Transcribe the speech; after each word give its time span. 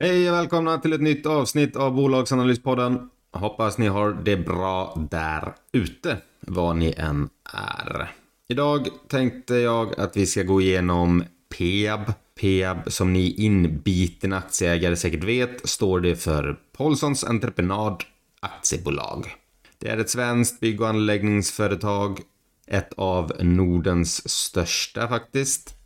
Hej 0.00 0.30
och 0.30 0.36
välkomna 0.36 0.78
till 0.78 0.92
ett 0.92 1.00
nytt 1.00 1.26
avsnitt 1.26 1.76
av 1.76 1.94
Bolagsanalyspodden. 1.94 3.10
Hoppas 3.32 3.78
ni 3.78 3.86
har 3.86 4.12
det 4.12 4.36
bra 4.36 5.06
där 5.10 5.54
ute, 5.72 6.16
vad 6.40 6.76
ni 6.76 6.94
än 6.96 7.28
är. 7.52 8.10
Idag 8.48 8.88
tänkte 9.08 9.54
jag 9.54 10.00
att 10.00 10.16
vi 10.16 10.26
ska 10.26 10.42
gå 10.42 10.60
igenom 10.60 11.24
Peab. 11.58 12.12
Peab, 12.40 12.92
som 12.92 13.12
ni 13.12 13.30
inbiten 13.30 14.32
aktieägare 14.32 14.96
säkert 14.96 15.24
vet, 15.24 15.68
står 15.68 16.00
det 16.00 16.16
för 16.16 16.58
Paulssons 16.76 17.24
Entreprenad 17.24 18.04
Aktiebolag. 18.40 19.34
Det 19.78 19.88
är 19.88 19.98
ett 19.98 20.10
svenskt 20.10 20.60
bygg 20.60 20.80
och 20.80 20.88
anläggningsföretag, 20.88 22.20
ett 22.66 22.92
av 22.96 23.32
Nordens 23.40 24.30
största 24.30 25.08
faktiskt. 25.08 25.77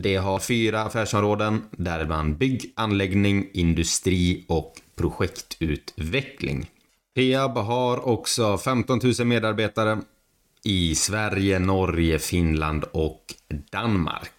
Det 0.00 0.16
har 0.16 0.38
fyra 0.38 0.82
affärsområden, 0.82 1.62
däribland 1.70 2.36
bygg, 2.36 2.72
anläggning, 2.76 3.50
industri 3.52 4.44
och 4.48 4.74
projektutveckling. 4.96 6.70
Peab 7.14 7.56
har 7.56 8.08
också 8.08 8.58
15 8.58 9.00
000 9.18 9.26
medarbetare 9.26 9.98
i 10.64 10.94
Sverige, 10.94 11.58
Norge, 11.58 12.18
Finland 12.18 12.84
och 12.92 13.22
Danmark. 13.72 14.32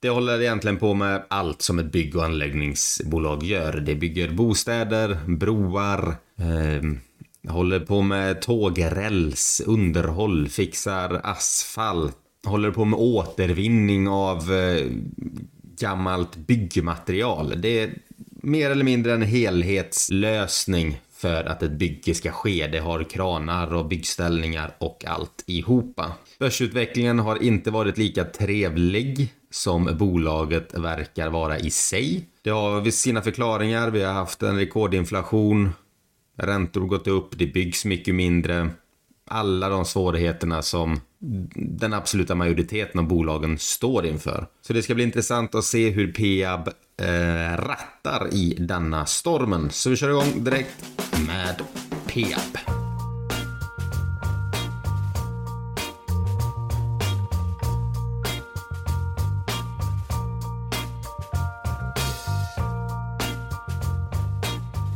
Det 0.00 0.08
håller 0.08 0.40
egentligen 0.40 0.76
på 0.76 0.94
med 0.94 1.24
allt 1.28 1.62
som 1.62 1.78
ett 1.78 1.92
bygg 1.92 2.16
och 2.16 2.24
anläggningsbolag 2.24 3.42
gör. 3.42 3.72
Det 3.72 3.94
bygger 3.94 4.30
bostäder, 4.30 5.18
broar, 5.26 6.16
eh, 6.38 6.82
håller 7.52 7.80
på 7.80 8.02
med 8.02 8.42
tågräls, 8.42 9.62
underhåll, 9.66 10.48
fixar 10.48 11.20
asfalt, 11.24 12.16
håller 12.44 12.70
på 12.70 12.84
med 12.84 12.98
återvinning 12.98 14.08
av 14.08 14.52
eh, 14.52 14.86
gammalt 15.78 16.36
byggmaterial. 16.36 17.54
Det 17.60 17.80
är 17.80 17.90
mer 18.42 18.70
eller 18.70 18.84
mindre 18.84 19.14
en 19.14 19.22
helhetslösning 19.22 21.00
för 21.12 21.44
att 21.44 21.62
ett 21.62 21.72
bygge 21.72 22.14
ska 22.14 22.30
ske. 22.30 22.66
Det 22.66 22.78
har 22.78 23.04
kranar 23.04 23.74
och 23.74 23.86
byggställningar 23.86 24.76
och 24.78 25.04
allt 25.06 25.44
ihopa. 25.46 26.12
Börsutvecklingen 26.38 27.18
har 27.18 27.42
inte 27.42 27.70
varit 27.70 27.98
lika 27.98 28.24
trevlig 28.24 29.32
som 29.50 29.96
bolaget 29.98 30.74
verkar 30.74 31.28
vara 31.28 31.58
i 31.58 31.70
sig. 31.70 32.26
Det 32.42 32.50
har 32.50 32.90
sina 32.90 33.22
förklaringar. 33.22 33.90
Vi 33.90 34.02
har 34.02 34.12
haft 34.12 34.42
en 34.42 34.56
rekordinflation. 34.56 35.70
Räntor 36.38 36.80
gått 36.80 37.06
upp, 37.06 37.38
det 37.38 37.46
byggs 37.46 37.84
mycket 37.84 38.14
mindre. 38.14 38.70
Alla 39.30 39.68
de 39.68 39.84
svårigheterna 39.84 40.62
som 40.62 41.00
den 41.56 41.92
absoluta 41.92 42.34
majoriteten 42.34 43.00
av 43.00 43.06
bolagen 43.06 43.58
står 43.58 44.06
inför. 44.06 44.46
Så 44.60 44.72
det 44.72 44.82
ska 44.82 44.94
bli 44.94 45.04
intressant 45.04 45.54
att 45.54 45.64
se 45.64 45.90
hur 45.90 46.12
Peab 46.12 46.68
eh, 47.02 47.56
rattar 47.56 48.34
i 48.34 48.56
denna 48.58 49.06
stormen. 49.06 49.70
Så 49.70 49.90
vi 49.90 49.96
kör 49.96 50.08
igång 50.08 50.44
direkt 50.44 50.84
med 51.26 51.62
Peab. 52.06 52.58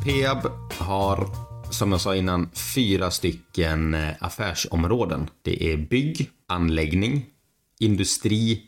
Peab 0.05 0.53
har 0.78 1.42
som 1.73 1.92
jag 1.92 2.01
sa 2.01 2.17
innan, 2.17 2.51
fyra 2.75 3.11
stycken 3.11 3.95
eh, 3.95 4.11
affärsområden. 4.20 5.31
Det 5.42 5.73
är 5.73 5.77
bygg, 5.77 6.31
anläggning, 6.47 7.27
industri 7.78 8.62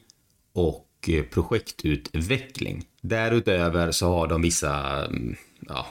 och 0.53 0.89
eh, 1.09 1.23
projektutveckling. 1.25 2.85
Därutöver 3.01 3.91
så 3.91 4.07
har 4.09 4.27
de 4.27 4.43
vissa 4.43 5.05
mm, 5.05 5.37
ja, 5.69 5.87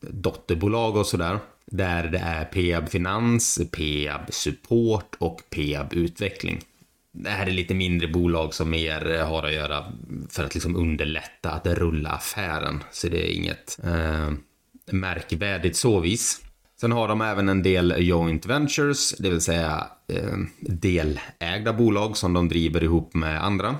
dotterbolag 0.00 0.96
och 0.96 1.06
sådär. 1.06 1.38
Där 1.66 2.08
det 2.08 2.18
är 2.18 2.44
Peab 2.44 2.88
Finans, 2.88 3.60
Peab 3.72 4.20
Support 4.34 5.16
och 5.18 5.42
Peab 5.50 5.92
Utveckling. 5.92 6.60
Det 7.12 7.30
här 7.30 7.46
är 7.46 7.50
lite 7.50 7.74
mindre 7.74 8.08
bolag 8.08 8.54
som 8.54 8.70
mer 8.70 9.10
eh, 9.10 9.28
har 9.28 9.42
att 9.42 9.54
göra 9.54 9.92
för 10.30 10.44
att 10.44 10.54
liksom 10.54 10.76
underlätta 10.76 11.50
att 11.50 11.66
rulla 11.66 12.10
affären. 12.10 12.84
Så 12.92 13.08
det 13.08 13.30
är 13.30 13.32
inget 13.32 13.78
eh, 13.84 14.30
märkvärdigt 14.92 15.76
så 15.76 16.00
vis. 16.00 16.42
Sen 16.80 16.92
har 16.92 17.08
de 17.08 17.20
även 17.20 17.48
en 17.48 17.62
del 17.62 17.94
joint 17.98 18.46
ventures, 18.46 19.10
det 19.18 19.30
vill 19.30 19.40
säga 19.40 19.86
eh, 20.12 20.36
delägda 20.60 21.72
bolag 21.72 22.16
som 22.16 22.32
de 22.32 22.48
driver 22.48 22.84
ihop 22.84 23.14
med 23.14 23.44
andra. 23.44 23.76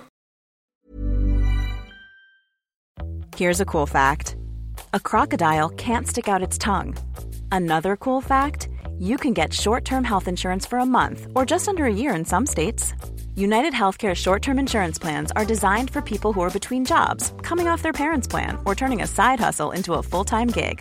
Here's 3.37 3.63
a 3.63 3.65
cool 3.65 3.87
fact. 3.87 4.37
A 4.91 4.99
crocodile 5.05 5.69
can't 5.69 6.07
stick 6.07 6.29
out 6.29 6.49
its 6.49 6.59
tongue. 6.59 6.97
Another 7.53 7.97
cool 7.97 8.23
fact, 8.23 8.69
you 8.99 9.17
can 9.17 9.35
get 9.35 9.53
short-term 9.53 10.05
health 10.05 10.29
insurance 10.29 10.69
for 10.69 10.79
a 10.79 10.87
month 10.87 11.27
or 11.35 11.51
just 11.51 11.69
under 11.69 11.85
a 11.85 11.93
year 11.93 12.17
in 12.19 12.25
some 12.25 12.47
states. 12.47 12.95
United 13.37 13.73
Healthcare 13.73 14.15
short 14.15 14.43
term 14.43 14.59
insurance 14.59 14.99
plans 14.99 15.31
are 15.37 15.45
designed 15.45 15.91
for 15.91 16.03
people 16.03 16.33
who 16.33 16.43
are 16.43 16.51
between 16.51 16.85
jobs, 16.85 17.33
coming 17.43 17.69
off 17.69 17.83
their 17.83 17.93
parents' 17.93 18.29
plan, 18.29 18.59
or 18.65 18.75
turning 18.75 19.03
a 19.03 19.07
side 19.07 19.41
hustle 19.41 19.75
into 19.75 19.95
a 19.95 20.03
full 20.03 20.25
time 20.25 20.49
gig. 20.49 20.81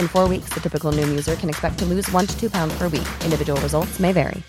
In 0.00 0.08
four 0.08 0.28
weeks, 0.28 0.54
the 0.54 0.60
typical 0.60 0.92
new 0.92 1.18
user 1.18 1.36
can 1.36 1.48
expect 1.48 1.78
to 1.78 1.84
lose 1.84 2.16
one 2.16 2.26
to 2.26 2.40
two 2.40 2.50
pounds 2.50 2.78
per 2.78 2.88
week. 2.88 3.08
Individual 3.24 3.60
results 3.60 3.98
may 3.98 4.12
vary. 4.12 4.42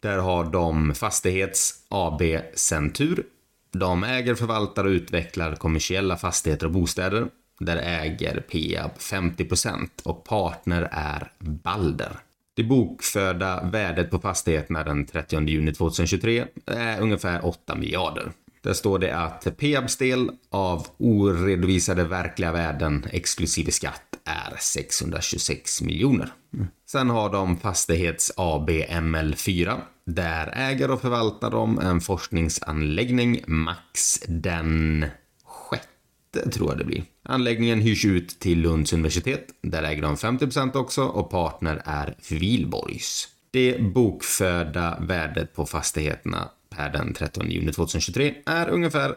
Där 0.00 0.18
har 0.18 0.44
de 0.44 0.94
Fastighets 0.94 1.74
AB 1.88 2.22
Centur. 2.54 3.24
De 3.72 4.04
äger, 4.04 4.34
förvaltar 4.34 4.84
och 4.84 4.90
utvecklar 4.90 5.54
kommersiella 5.54 6.16
fastigheter 6.16 6.66
och 6.66 6.72
bostäder. 6.72 7.28
Där 7.58 7.76
äger 7.76 8.40
Peab 8.40 8.90
50% 8.98 9.88
och 10.04 10.24
partner 10.24 10.88
är 10.92 11.32
Balder. 11.38 12.12
Det 12.54 12.64
bokförda 12.64 13.64
värdet 13.64 14.10
på 14.10 14.18
fastigheterna 14.18 14.84
den 14.84 15.06
30 15.06 15.48
juni 15.48 15.74
2023 15.74 16.44
är 16.66 17.00
ungefär 17.00 17.46
8 17.46 17.74
miljarder. 17.74 18.32
Där 18.62 18.72
står 18.72 18.98
det 18.98 19.16
att 19.16 19.56
Peabs 19.56 19.96
del 19.96 20.30
av 20.50 20.86
oredovisade 20.98 22.04
verkliga 22.04 22.52
värden 22.52 23.06
exklusive 23.12 23.70
skatt 23.72 24.02
är 24.24 24.56
626 24.60 25.82
miljoner. 25.82 26.32
Sen 26.86 27.10
har 27.10 27.32
de 27.32 27.56
Fastighets 27.56 28.32
AB 28.36 28.70
ML4. 28.70 29.80
Där 30.06 30.52
äger 30.56 30.90
och 30.90 31.00
förvaltar 31.00 31.50
de 31.50 31.78
en 31.78 32.00
forskningsanläggning 32.00 33.44
max 33.46 34.20
den 34.28 35.06
sjätte 35.44 36.50
tror 36.50 36.70
jag 36.70 36.78
det 36.78 36.84
blir. 36.84 37.04
Anläggningen 37.22 37.80
hyrs 37.80 38.04
ut 38.04 38.28
till 38.40 38.60
Lunds 38.60 38.92
universitet. 38.92 39.46
Där 39.62 39.82
äger 39.82 40.02
de 40.02 40.16
50% 40.16 40.76
också 40.76 41.04
och 41.04 41.30
partner 41.30 41.82
är 41.84 42.14
Vilborgs. 42.30 43.28
Det 43.50 43.80
bokförda 43.80 44.98
värdet 45.00 45.54
på 45.54 45.66
fastigheterna 45.66 46.48
per 46.76 46.90
den 46.90 47.14
13 47.14 47.50
juni 47.50 47.72
2023 47.72 48.34
är 48.46 48.68
ungefär 48.68 49.14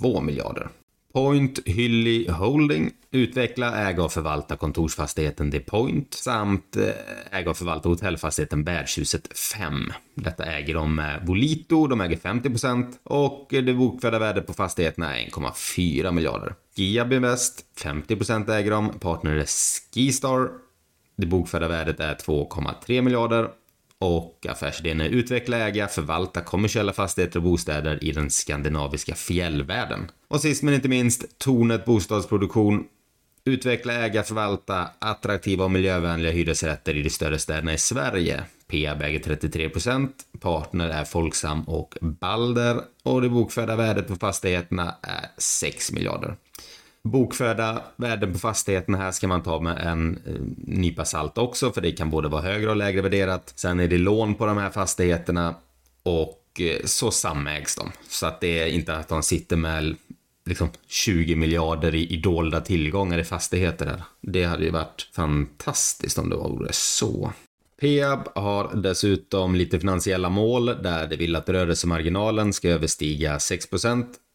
2 0.00 0.20
miljarder. 0.20 0.68
Point 1.12 1.58
Hylly 1.66 2.28
Holding 2.28 2.90
utveckla, 3.10 3.88
äga 3.88 4.02
och 4.02 4.12
förvalta 4.12 4.56
kontorsfastigheten 4.56 5.50
The 5.50 5.60
Point 5.60 6.14
samt 6.14 6.76
eh, 6.76 7.38
äga 7.38 7.50
och 7.50 7.56
förvalta 7.56 7.88
hotellfastigheten 7.88 8.64
Värdshuset 8.64 9.38
5. 9.38 9.92
Detta 10.14 10.44
äger 10.44 10.74
de 10.74 10.94
med 10.94 11.26
Volito, 11.26 11.86
de 11.86 12.00
äger 12.00 12.16
50% 12.16 12.92
och 13.02 13.46
det 13.50 13.74
bokförda 13.74 14.18
värdet 14.18 14.46
på 14.46 14.52
fastigheterna 14.52 15.18
är 15.18 15.26
1,4 15.26 16.12
miljarder. 16.12 16.54
Giab 16.74 17.12
Invest, 17.12 17.64
50% 17.78 18.52
äger 18.52 18.70
de, 18.70 18.98
partner 18.98 19.36
är 19.36 19.46
Skistar. 19.94 20.48
Det 21.16 21.26
bokförda 21.26 21.68
värdet 21.68 22.00
är 22.00 22.14
2,3 22.14 23.02
miljarder 23.02 23.48
och 24.00 24.46
affärsidén 24.48 25.00
är 25.00 25.08
utveckla, 25.08 25.56
äga, 25.56 25.88
förvalta 25.88 26.40
kommersiella 26.40 26.92
fastigheter 26.92 27.38
och 27.38 27.42
bostäder 27.42 28.04
i 28.04 28.12
den 28.12 28.30
skandinaviska 28.30 29.14
fjällvärlden. 29.14 30.10
Och 30.28 30.40
sist 30.40 30.62
men 30.62 30.74
inte 30.74 30.88
minst, 30.88 31.38
Tornet 31.38 31.84
Bostadsproduktion. 31.84 32.84
Utveckla, 33.44 33.92
äga, 33.92 34.22
förvalta 34.22 34.88
attraktiva 34.98 35.64
och 35.64 35.70
miljövänliga 35.70 36.32
hyresrätter 36.32 36.96
i 36.96 37.02
de 37.02 37.10
större 37.10 37.38
städerna 37.38 37.74
i 37.74 37.78
Sverige. 37.78 38.42
Peab 38.66 39.02
äger 39.02 39.20
33%, 39.20 40.08
partner 40.40 40.88
är 40.88 41.04
Folksam 41.04 41.62
och 41.62 41.94
Balder 42.00 42.80
och 43.02 43.22
det 43.22 43.28
bokförda 43.28 43.76
värdet 43.76 44.08
på 44.08 44.16
fastigheterna 44.16 44.94
är 45.02 45.26
6 45.38 45.92
miljarder. 45.92 46.36
Bokförda 47.02 47.82
värden 47.96 48.32
på 48.32 48.38
fastigheterna 48.38 48.98
här 48.98 49.12
ska 49.12 49.28
man 49.28 49.42
ta 49.42 49.60
med 49.60 49.78
en 49.86 50.18
eh, 50.26 50.32
nypa 50.56 51.04
salt 51.04 51.38
också, 51.38 51.72
för 51.72 51.80
det 51.80 51.92
kan 51.92 52.10
både 52.10 52.28
vara 52.28 52.42
högre 52.42 52.70
och 52.70 52.76
lägre 52.76 53.02
värderat. 53.02 53.52
Sen 53.56 53.80
är 53.80 53.88
det 53.88 53.98
lån 53.98 54.34
på 54.34 54.46
de 54.46 54.56
här 54.56 54.70
fastigheterna 54.70 55.54
och 56.02 56.60
eh, 56.60 56.84
så 56.84 57.10
samägs 57.10 57.76
de. 57.76 57.92
Så 58.08 58.26
att 58.26 58.40
det 58.40 58.58
är 58.58 58.66
inte 58.66 58.96
att 58.96 59.08
de 59.08 59.22
sitter 59.22 59.56
med 59.56 59.96
liksom 60.44 60.68
20 60.86 61.36
miljarder 61.36 61.94
i, 61.94 62.06
i 62.06 62.16
dolda 62.16 62.60
tillgångar 62.60 63.18
i 63.18 63.24
fastigheter 63.24 63.86
där. 63.86 64.02
Det 64.20 64.44
hade 64.44 64.64
ju 64.64 64.70
varit 64.70 65.10
fantastiskt 65.12 66.18
om 66.18 66.30
det 66.30 66.36
vore 66.36 66.72
så. 66.72 67.32
Peab 67.80 68.28
har 68.34 68.76
dessutom 68.76 69.54
lite 69.54 69.80
finansiella 69.80 70.30
mål 70.30 70.66
där 70.66 71.06
det 71.06 71.16
vill 71.16 71.36
att 71.36 71.48
rörelsemarginalen 71.48 72.52
ska 72.52 72.68
överstiga 72.68 73.38
6 73.38 73.68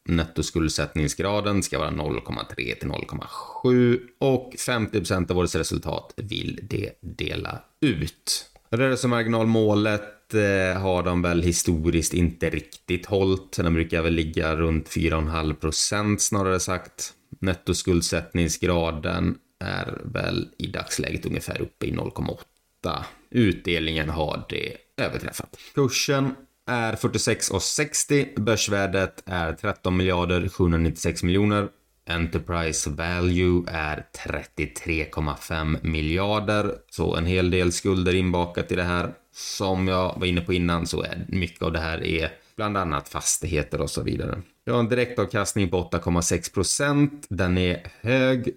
Nettoskuldsättningsgraden 0.05 1.63
ska 1.63 1.79
vara 1.79 1.89
0,3 1.89 2.55
till 2.55 2.89
0,7 2.89 3.99
och 4.19 4.53
50% 4.53 5.31
av 5.31 5.37
årets 5.37 5.55
resultat 5.55 6.13
vill 6.15 6.59
det 6.63 6.91
dela 7.01 7.59
ut. 7.81 8.49
Rörelsemarginalmålet 8.69 10.33
eh, 10.33 10.81
har 10.81 11.03
de 11.03 11.21
väl 11.21 11.41
historiskt 11.41 12.13
inte 12.13 12.49
riktigt 12.49 13.05
hållit. 13.05 13.51
Den 13.57 13.73
brukar 13.73 14.01
väl 14.01 14.13
ligga 14.13 14.55
runt 14.55 14.89
4,5% 14.89 16.17
snarare 16.17 16.59
sagt. 16.59 17.13
Nettoskuldsättningsgraden 17.39 19.37
är 19.59 20.01
väl 20.03 20.49
i 20.57 20.67
dagsläget 20.67 21.25
ungefär 21.25 21.61
uppe 21.61 21.85
i 21.85 21.91
0,8. 21.91 23.03
Utdelningen 23.29 24.09
har 24.09 24.45
det 24.49 24.77
överträffat. 24.97 25.57
Kursen 25.75 26.35
är 26.67 26.93
46,60. 26.93 28.39
Börsvärdet 28.39 29.23
är 29.25 29.53
13 29.53 29.97
miljarder 29.97 30.47
796 30.49 31.23
miljoner. 31.23 31.67
Enterprise 32.09 32.89
value 32.89 33.63
är 33.67 34.05
33,5 34.27 35.77
miljarder. 35.87 36.75
Så 36.89 37.15
en 37.15 37.25
hel 37.25 37.51
del 37.51 37.71
skulder 37.71 38.15
inbakat 38.15 38.71
i 38.71 38.75
det 38.75 38.83
här. 38.83 39.13
Som 39.35 39.87
jag 39.87 40.19
var 40.19 40.25
inne 40.25 40.41
på 40.41 40.53
innan 40.53 40.87
så 40.87 41.03
är 41.03 41.25
mycket 41.29 41.61
av 41.61 41.71
det 41.71 41.79
här 41.79 42.03
är 42.03 42.31
bland 42.55 42.77
annat 42.77 43.09
fastigheter 43.09 43.81
och 43.81 43.89
så 43.89 44.01
vidare. 44.01 44.41
Vi 44.65 44.71
har 44.71 44.79
en 44.79 44.89
direktavkastning 44.89 45.69
på 45.69 45.89
8,6 45.91 46.53
procent. 46.53 47.25
Den 47.29 47.57
är 47.57 47.87
hög. 48.01 48.49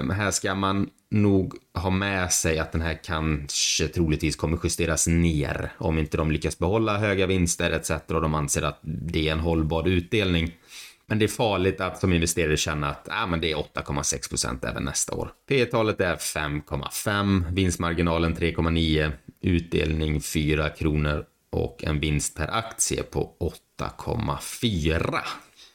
Um, 0.00 0.10
här 0.10 0.30
ska 0.30 0.54
man 0.54 0.90
nog 1.10 1.54
ha 1.74 1.90
med 1.90 2.32
sig 2.32 2.58
att 2.58 2.72
den 2.72 2.80
här 2.80 3.00
kanske 3.04 3.88
troligtvis 3.88 4.36
kommer 4.36 4.58
justeras 4.64 5.06
ner 5.06 5.72
om 5.78 5.98
inte 5.98 6.16
de 6.16 6.30
lyckas 6.30 6.58
behålla 6.58 6.98
höga 6.98 7.26
vinster 7.26 7.70
etc. 7.70 7.90
och 7.90 8.20
de 8.20 8.34
anser 8.34 8.62
att 8.62 8.78
det 8.82 9.28
är 9.28 9.32
en 9.32 9.40
hållbar 9.40 9.88
utdelning. 9.88 10.52
Men 11.06 11.18
det 11.18 11.24
är 11.24 11.28
farligt 11.28 11.80
att 11.80 12.00
som 12.00 12.12
investerare 12.12 12.56
känna 12.56 12.88
att 12.88 13.08
ah, 13.10 13.26
men 13.26 13.40
det 13.40 13.52
är 13.52 13.56
8,6 13.56 14.28
procent 14.28 14.64
även 14.64 14.84
nästa 14.84 15.14
år. 15.14 15.30
P-talet 15.48 16.00
är 16.00 16.16
5,5, 16.16 17.52
vinstmarginalen 17.52 18.36
3,9, 18.36 19.12
utdelning 19.40 20.20
4 20.20 20.68
kronor 20.68 21.24
och 21.50 21.84
en 21.84 22.00
vinst 22.00 22.36
per 22.36 22.48
aktie 22.54 23.02
på 23.02 23.32
8,4. 23.80 25.18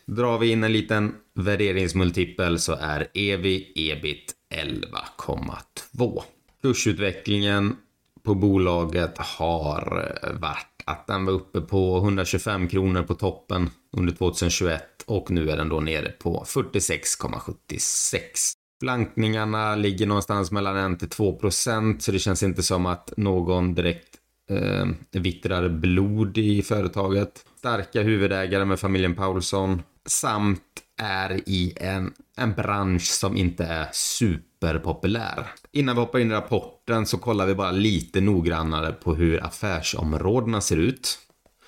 Drar 0.06 0.38
vi 0.38 0.52
in 0.52 0.64
en 0.64 0.74
liten 0.74 1.16
värderingsmultipel 1.34 2.60
så 2.60 2.74
är 2.74 3.08
EVI 3.14 3.72
ebit 3.76 4.34
11,2. 4.56 6.22
Kursutvecklingen 6.62 7.76
på 8.24 8.36
bolaget 8.36 9.18
har 9.18 10.18
eh, 10.24 10.34
varit 10.40 10.68
att 10.86 11.08
den 11.08 11.26
var 11.26 11.34
uppe 11.34 11.62
på 11.62 11.98
125 11.98 12.68
kronor 12.68 13.04
på 13.04 13.14
toppen 13.14 13.70
under 13.98 14.14
2021 14.14 14.84
och 15.06 15.32
nu 15.32 15.50
är 15.50 15.58
den 15.58 15.70
då 15.70 15.80
nere 15.80 16.10
på 16.10 16.44
46,76. 16.48 18.20
Blankningarna 18.80 19.76
ligger 19.76 20.08
någonstans 20.08 20.52
mellan 20.52 20.94
1 20.94 21.00
till 21.00 21.10
2 21.10 21.36
procent 21.36 22.04
så 22.04 22.12
det 22.12 22.20
känns 22.20 22.44
inte 22.44 22.64
som 22.64 22.86
att 22.86 23.14
någon 23.18 23.76
direkt 23.76 24.13
eh, 24.50 25.22
vittrar 25.22 25.70
blod 25.70 26.38
i 26.38 26.62
företaget. 26.62 27.46
Starka 27.58 28.02
huvudägare 28.02 28.66
med 28.66 28.80
familjen 28.80 29.16
Paulsson 29.16 29.82
samt 30.06 30.62
är 31.02 31.50
i 31.50 31.74
en, 31.76 32.14
en 32.38 32.54
bransch 32.54 33.08
som 33.08 33.38
inte 33.38 33.64
är 33.64 33.88
superpopulär. 33.92 35.48
Innan 35.72 35.96
vi 35.96 36.02
hoppar 36.02 36.20
in 36.20 36.32
i 36.32 36.34
rapporten 36.34 37.06
så 37.06 37.18
kollar 37.18 37.46
vi 37.46 37.56
bara 37.56 37.72
lite 37.72 38.22
noggrannare 38.22 38.92
på 38.92 39.16
hur 39.16 39.44
affärsområdena 39.44 40.62
ser 40.62 40.78
ut. 40.78 41.20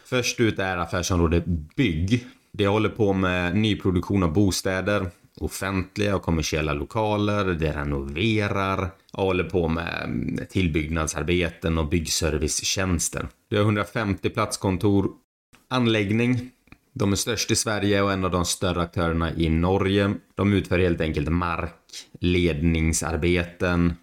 Först 0.05 0.39
ut 0.39 0.59
är 0.59 0.77
affärsområde 0.77 1.43
bygg. 1.75 2.27
Det 2.51 2.67
håller 2.67 2.89
på 2.89 3.13
med 3.13 3.55
nyproduktion 3.55 4.23
av 4.23 4.33
bostäder, 4.33 5.09
offentliga 5.39 6.15
och 6.15 6.21
kommersiella 6.21 6.73
lokaler, 6.73 7.45
det 7.45 7.71
renoverar 7.71 8.89
och 9.17 9.25
håller 9.25 9.43
på 9.43 9.67
med 9.67 10.01
mm, 10.03 10.39
tillbyggnadsarbeten 10.49 11.77
och 11.77 11.89
byggservicetjänster. 11.89 13.27
Det 13.49 13.55
har 13.55 13.63
150 13.63 14.29
platskontor, 14.29 15.09
anläggning 15.69 16.51
de 16.99 17.11
är 17.11 17.15
störst 17.15 17.51
i 17.51 17.55
Sverige 17.55 18.01
och 18.01 18.13
en 18.13 18.25
av 18.25 18.31
de 18.31 18.45
större 18.45 18.81
aktörerna 18.81 19.33
i 19.33 19.49
Norge. 19.49 20.13
De 20.35 20.53
utför 20.53 20.79
helt 20.79 21.01
enkelt 21.01 21.29
mark, 21.29 21.71
ledningsarbeten, 22.19 23.93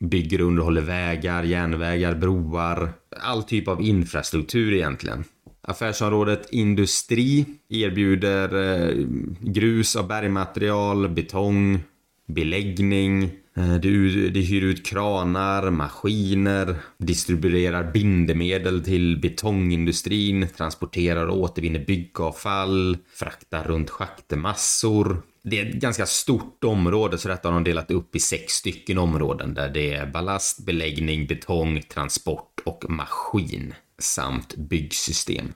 bygger 0.00 0.40
och 0.40 0.46
underhåller 0.46 0.80
vägar, 0.80 1.42
järnvägar, 1.42 2.14
broar, 2.14 2.92
all 3.20 3.42
typ 3.42 3.68
av 3.68 3.82
infrastruktur 3.82 4.72
egentligen. 4.72 5.24
Affärsområdet 5.62 6.48
industri 6.50 7.46
erbjuder 7.68 8.54
eh, 8.54 9.06
grus 9.40 9.96
av 9.96 10.08
bergmaterial, 10.08 11.08
betong, 11.08 11.80
beläggning, 12.26 13.30
Eh, 13.56 13.74
det, 13.74 14.30
det 14.30 14.40
hyr 14.40 14.62
ut 14.62 14.86
kranar, 14.86 15.70
maskiner, 15.70 16.76
distribuerar 16.98 17.92
bindemedel 17.92 18.84
till 18.84 19.20
betongindustrin, 19.20 20.48
transporterar 20.56 21.26
och 21.26 21.38
återvinner 21.38 21.84
byggavfall, 21.84 22.96
fraktar 23.14 23.64
runt 23.64 23.90
schaktmassor. 23.90 25.22
Det 25.44 25.60
är 25.60 25.66
ett 25.66 25.74
ganska 25.74 26.06
stort 26.06 26.64
område 26.64 27.18
så 27.18 27.28
detta 27.28 27.48
har 27.48 27.54
de 27.54 27.64
delat 27.64 27.90
upp 27.90 28.16
i 28.16 28.20
sex 28.20 28.52
stycken 28.52 28.98
områden 28.98 29.54
där 29.54 29.68
det 29.68 29.92
är 29.92 30.06
ballast, 30.06 30.66
beläggning, 30.66 31.26
betong, 31.26 31.82
transport 31.82 32.60
och 32.64 32.84
maskin 32.88 33.74
samt 33.98 34.56
byggsystem. 34.56 35.52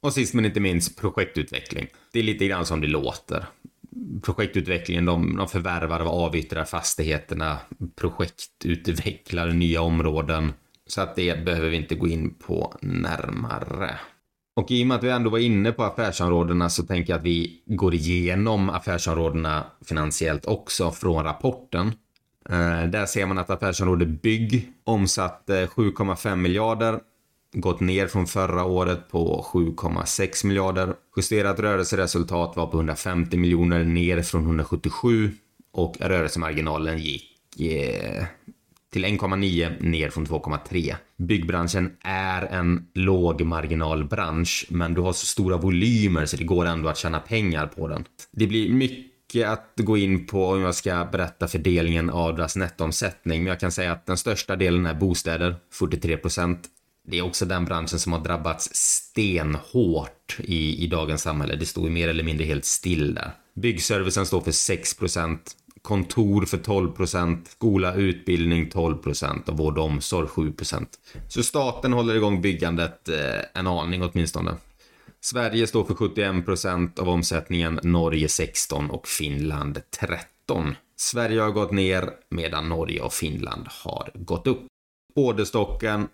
Och 0.00 0.12
sist 0.12 0.34
men 0.34 0.44
inte 0.44 0.60
minst 0.60 1.00
projektutveckling. 1.00 1.86
Det 2.12 2.18
är 2.18 2.22
lite 2.22 2.46
grann 2.46 2.66
som 2.66 2.80
det 2.80 2.86
låter 2.86 3.46
projektutvecklingen, 4.22 5.04
de, 5.04 5.36
de 5.36 5.48
förvärvar 5.48 6.00
och 6.00 6.24
avyttrar 6.24 6.64
fastigheterna, 6.64 7.58
projektutvecklar 7.96 9.48
nya 9.48 9.82
områden. 9.82 10.52
Så 10.86 11.00
att 11.00 11.16
det 11.16 11.44
behöver 11.44 11.68
vi 11.68 11.76
inte 11.76 11.94
gå 11.94 12.08
in 12.08 12.34
på 12.34 12.74
närmare. 12.82 13.98
Och 14.56 14.70
i 14.70 14.82
och 14.82 14.86
med 14.86 14.96
att 14.96 15.04
vi 15.04 15.10
ändå 15.10 15.30
var 15.30 15.38
inne 15.38 15.72
på 15.72 15.84
affärsområdena 15.84 16.70
så 16.70 16.82
tänker 16.82 17.12
jag 17.12 17.18
att 17.18 17.26
vi 17.26 17.62
går 17.66 17.94
igenom 17.94 18.70
affärsområdena 18.70 19.64
finansiellt 19.84 20.46
också 20.46 20.90
från 20.90 21.24
rapporten. 21.24 21.92
Eh, 22.48 22.84
där 22.88 23.06
ser 23.06 23.26
man 23.26 23.38
att 23.38 23.50
affärsområde 23.50 24.06
bygg 24.06 24.72
omsatte 24.84 25.66
7,5 25.66 26.36
miljarder 26.36 27.00
gått 27.54 27.80
ner 27.80 28.06
från 28.06 28.26
förra 28.26 28.64
året 28.64 29.10
på 29.10 29.46
7,6 29.52 30.46
miljarder. 30.46 30.94
Justerat 31.16 31.60
rörelseresultat 31.60 32.56
var 32.56 32.66
på 32.66 32.76
150 32.76 33.36
miljoner 33.36 33.84
ner 33.84 34.22
från 34.22 34.42
177 34.42 35.30
och 35.72 35.96
rörelsemarginalen 36.00 36.98
gick 36.98 37.60
eh, 37.60 38.24
till 38.92 39.04
1,9 39.04 39.82
ner 39.82 40.10
från 40.10 40.26
2,3. 40.26 40.94
Byggbranschen 41.16 41.92
är 42.00 42.42
en 42.42 42.86
lågmarginalbransch 42.94 44.66
men 44.70 44.94
du 44.94 45.00
har 45.00 45.12
så 45.12 45.26
stora 45.26 45.56
volymer 45.56 46.26
så 46.26 46.36
det 46.36 46.44
går 46.44 46.66
ändå 46.66 46.88
att 46.88 46.98
tjäna 46.98 47.20
pengar 47.20 47.66
på 47.66 47.88
den. 47.88 48.04
Det 48.30 48.46
blir 48.46 48.70
mycket 48.70 49.48
att 49.48 49.72
gå 49.76 49.96
in 49.96 50.26
på 50.26 50.46
om 50.46 50.60
jag 50.60 50.74
ska 50.74 51.08
berätta 51.12 51.48
fördelningen 51.48 52.10
av 52.10 52.36
deras 52.36 52.56
nettoomsättning, 52.56 53.42
men 53.42 53.50
jag 53.50 53.60
kan 53.60 53.72
säga 53.72 53.92
att 53.92 54.06
den 54.06 54.16
största 54.16 54.56
delen 54.56 54.86
är 54.86 54.94
bostäder, 54.94 55.56
43 55.72 56.16
procent. 56.16 56.68
Det 57.06 57.18
är 57.18 57.22
också 57.22 57.44
den 57.44 57.64
branschen 57.64 57.98
som 57.98 58.12
har 58.12 58.20
drabbats 58.20 58.70
stenhårt 58.72 60.36
i, 60.38 60.84
i 60.84 60.86
dagens 60.86 61.22
samhälle. 61.22 61.56
Det 61.56 61.66
står 61.66 61.84
ju 61.84 61.90
mer 61.90 62.08
eller 62.08 62.24
mindre 62.24 62.44
helt 62.44 62.64
still 62.64 63.14
där. 63.14 63.30
Byggservicen 63.54 64.26
står 64.26 64.40
för 64.40 64.52
6 64.52 64.96
procent, 64.96 65.56
kontor 65.82 66.44
för 66.44 66.58
12 66.58 66.92
procent, 66.92 67.48
skola, 67.48 67.94
utbildning 67.94 68.70
12 68.70 68.96
procent 68.96 69.48
och 69.48 69.56
vård 69.56 69.78
och 69.78 69.84
omsorg 69.84 70.28
7 70.28 70.52
procent. 70.52 70.98
Så 71.28 71.42
staten 71.42 71.92
håller 71.92 72.14
igång 72.14 72.42
byggandet 72.42 73.08
eh, 73.08 73.40
en 73.60 73.66
aning 73.66 74.02
åtminstone. 74.02 74.56
Sverige 75.20 75.66
står 75.66 75.84
för 75.84 75.94
71 75.94 76.44
procent 76.44 76.98
av 76.98 77.08
omsättningen, 77.08 77.80
Norge 77.82 78.28
16 78.28 78.90
och 78.90 79.08
Finland 79.08 79.80
13. 80.00 80.74
Sverige 80.96 81.40
har 81.40 81.50
gått 81.50 81.72
ner 81.72 82.10
medan 82.30 82.68
Norge 82.68 83.00
och 83.00 83.12
Finland 83.12 83.66
har 83.68 84.10
gått 84.14 84.46
upp. 84.46 84.66
Orderstocken 85.14 86.08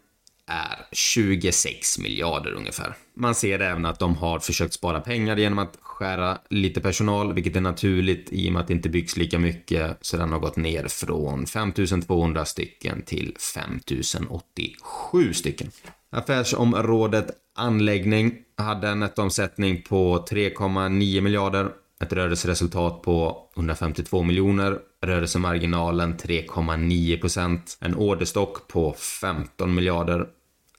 är 0.50 0.86
26 0.92 1.98
miljarder 1.98 2.52
ungefär. 2.52 2.94
Man 3.16 3.34
ser 3.34 3.60
även 3.60 3.86
att 3.86 3.98
de 3.98 4.16
har 4.16 4.38
försökt 4.38 4.74
spara 4.74 5.00
pengar 5.00 5.36
genom 5.36 5.58
att 5.58 5.78
skära 5.80 6.38
lite 6.50 6.80
personal, 6.80 7.34
vilket 7.34 7.56
är 7.56 7.60
naturligt 7.60 8.28
i 8.32 8.48
och 8.48 8.52
med 8.52 8.60
att 8.60 8.68
det 8.68 8.74
inte 8.74 8.88
byggs 8.88 9.16
lika 9.16 9.38
mycket, 9.38 9.98
så 10.00 10.16
den 10.16 10.32
har 10.32 10.38
gått 10.38 10.56
ner 10.56 10.88
från 10.88 11.46
5200 11.46 12.44
stycken 12.44 13.02
till 13.02 13.36
5087 13.54 15.34
stycken. 15.34 15.70
Affärsområdet 16.12 17.26
anläggning 17.56 18.34
hade 18.56 18.88
en 18.88 19.00
nettoomsättning 19.00 19.82
på 19.82 20.26
3,9 20.30 21.20
miljarder, 21.20 21.70
ett 22.02 22.12
rörelseresultat 22.12 23.02
på 23.02 23.48
152 23.56 24.22
miljoner, 24.22 24.78
rörelsemarginalen 25.02 26.16
3,9 26.16 27.20
procent, 27.20 27.78
en 27.80 27.94
orderstock 27.94 28.68
på 28.68 28.92
15 29.20 29.74
miljarder 29.74 30.26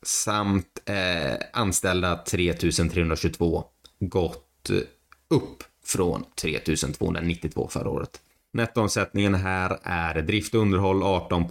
samt 0.06 0.82
eh, 0.86 1.38
anställda 1.54 2.16
3322 2.16 3.64
gått 4.00 4.70
upp 5.30 5.64
från 5.86 6.26
3292 6.42 7.68
förra 7.72 7.90
året. 7.90 8.22
Nettoomsättningen 8.54 9.36
här 9.36 9.78
är 9.84 10.22
drift 10.22 10.56
och 10.56 10.62
underhåll 10.62 11.04
18 11.04 11.46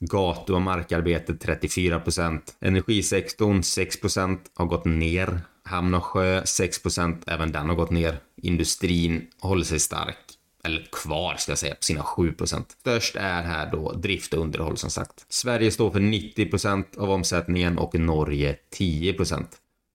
gatu 0.00 0.52
och 0.52 0.62
markarbete 0.62 1.32
34% 1.32 2.40
energisektorn 2.60 3.60
6% 3.60 4.38
har 4.54 4.66
gått 4.66 4.84
ner, 4.84 5.40
hamn 5.62 5.94
och 5.94 6.04
sjö 6.04 6.40
6% 6.40 7.22
även 7.26 7.52
den 7.52 7.68
har 7.68 7.76
gått 7.76 7.90
ner. 7.90 8.18
Industrin 8.36 9.26
håller 9.40 9.64
sig 9.64 9.80
stark, 9.80 10.33
eller 10.64 10.88
kvar 10.92 11.36
ska 11.36 11.52
jag 11.52 11.58
säga, 11.58 11.74
på 11.74 11.82
sina 11.82 12.02
7% 12.02 12.64
Störst 12.80 13.16
är 13.16 13.42
här 13.42 13.72
då 13.72 13.92
drift 13.92 14.34
och 14.34 14.40
underhåll 14.40 14.76
som 14.76 14.90
sagt. 14.90 15.26
Sverige 15.28 15.70
står 15.70 15.90
för 15.90 16.00
90% 16.00 16.98
av 16.98 17.10
omsättningen 17.10 17.78
och 17.78 17.94
Norge 17.94 18.56
10% 18.78 19.44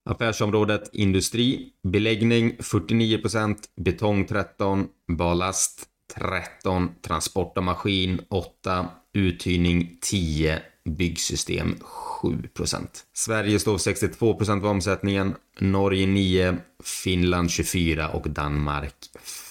Affärsområdet 0.09 0.89
industri, 0.93 1.69
beläggning 1.83 2.55
49% 2.59 3.57
betong 3.75 4.25
13, 4.25 4.87
ballast 5.07 5.85
13, 6.15 6.89
transport 7.01 7.57
och 7.57 7.63
maskin 7.63 8.21
8, 8.29 8.87
uthyrning 9.13 9.97
10, 10.01 10.61
byggsystem 10.85 11.75
7% 12.21 12.87
Sverige 13.13 13.59
står 13.59 13.77
för 13.77 13.91
62% 13.91 14.51
av 14.51 14.65
omsättningen, 14.65 15.35
Norge 15.59 16.07
9, 16.07 16.57
Finland 16.83 17.51
24 17.51 18.09
och 18.09 18.29
Danmark 18.29 18.95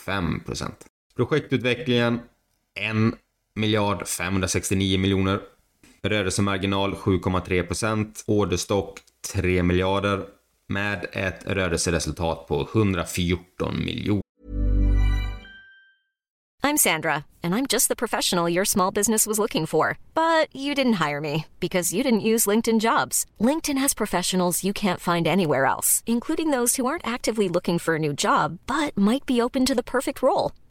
5 0.06 0.40
Projektutvecklingen 1.18 2.20
1 2.74 3.14
miljard 3.54 4.08
569 4.08 4.98
miljoner. 4.98 5.40
Rörelsemarginal 6.02 6.94
7,3 6.94 7.62
procent. 7.62 8.24
Orderstock 8.26 9.00
3 9.32 9.62
miljarder 9.62 10.24
med 10.68 11.06
ett 11.12 11.46
rörelseresultat 11.46 12.46
på 12.46 12.68
114 12.72 13.84
miljoner. 13.84 14.22
I'm 16.62 16.76
Sandra, 16.76 17.24
and 17.42 17.54
I'm 17.54 17.66
just 17.72 17.88
the 17.88 17.96
professional 17.96 18.52
your 18.52 18.64
small 18.64 18.94
business 18.94 19.26
was 19.26 19.38
looking 19.38 19.66
for. 19.66 19.96
But 20.14 20.54
you 20.54 20.74
didn't 20.74 21.08
hire 21.08 21.20
me 21.20 21.44
because 21.60 21.96
you 21.96 22.02
didn't 22.04 22.34
use 22.34 22.50
LinkedIn 22.50 22.80
jobs. 22.80 23.24
LinkedIn 23.40 23.78
has 23.78 23.94
professionals 23.94 24.64
you 24.64 24.72
can't 24.72 25.00
find 25.00 25.26
anywhere 25.26 25.64
else, 25.64 26.02
including 26.06 26.50
those 26.50 26.76
who 26.76 26.86
aren't 26.86 27.06
actively 27.06 27.48
looking 27.48 27.78
for 27.78 27.94
a 27.94 27.98
new 27.98 28.12
job 28.12 28.58
but 28.66 28.96
might 28.96 29.24
be 29.26 29.42
open 29.42 29.64
to 29.66 29.74
the 29.74 29.82
perfect 29.82 30.22
role, 30.22 30.52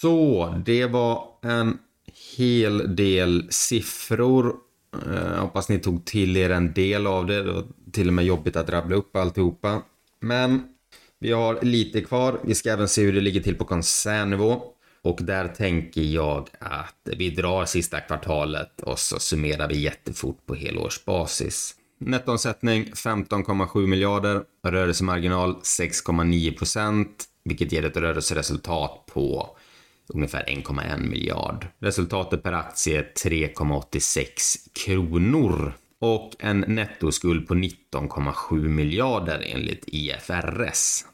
Så, 0.00 0.54
det 0.66 0.86
var 0.86 1.28
en 1.42 1.78
hel 2.36 2.96
del 2.96 3.46
siffror. 3.50 4.56
Jag 5.04 5.16
eh, 5.16 5.40
hoppas 5.40 5.68
ni 5.68 5.78
tog 5.78 6.04
till 6.04 6.36
er 6.36 6.50
en 6.50 6.72
del 6.72 7.06
av 7.06 7.26
det. 7.26 7.42
Det 7.42 7.52
var 7.52 7.64
till 7.92 8.08
och 8.08 8.14
med 8.14 8.24
jobbigt 8.24 8.56
att 8.56 8.70
rabbla 8.70 8.96
upp 8.96 9.16
alltihopa. 9.16 9.82
Men 10.20 10.62
vi 11.20 11.32
har 11.32 11.58
lite 11.62 12.00
kvar. 12.00 12.40
Vi 12.44 12.54
ska 12.54 12.70
även 12.70 12.88
se 12.88 13.02
hur 13.02 13.12
det 13.12 13.20
ligger 13.20 13.40
till 13.40 13.54
på 13.54 13.64
koncernnivå. 13.64 14.62
Och 15.02 15.18
där 15.22 15.48
tänker 15.48 16.02
jag 16.02 16.48
att 16.58 17.08
vi 17.16 17.30
drar 17.30 17.64
sista 17.64 18.00
kvartalet 18.00 18.80
och 18.80 18.98
så 18.98 19.18
summerar 19.18 19.68
vi 19.68 19.80
jättefort 19.80 20.46
på 20.46 20.54
helårsbasis. 20.54 21.74
Nettoomsättning 22.00 22.84
15,7 22.84 23.86
miljarder, 23.86 24.42
rörelsemarginal 24.66 25.54
6,9 25.54 26.58
procent, 26.58 27.24
vilket 27.48 27.72
ger 27.72 27.84
ett 27.84 27.96
rörelseresultat 27.96 29.06
på 29.06 29.56
ungefär 30.06 30.44
1,1 30.44 31.08
miljard. 31.08 31.66
Resultatet 31.78 32.42
per 32.42 32.52
aktie 32.52 33.02
3,86 33.24 34.30
kronor 34.84 35.72
och 36.00 36.32
en 36.38 36.60
nettoskuld 36.60 37.48
på 37.48 37.54
19,7 37.54 38.68
miljarder 38.68 39.42
enligt 39.46 39.84
IFRS. 39.86 41.04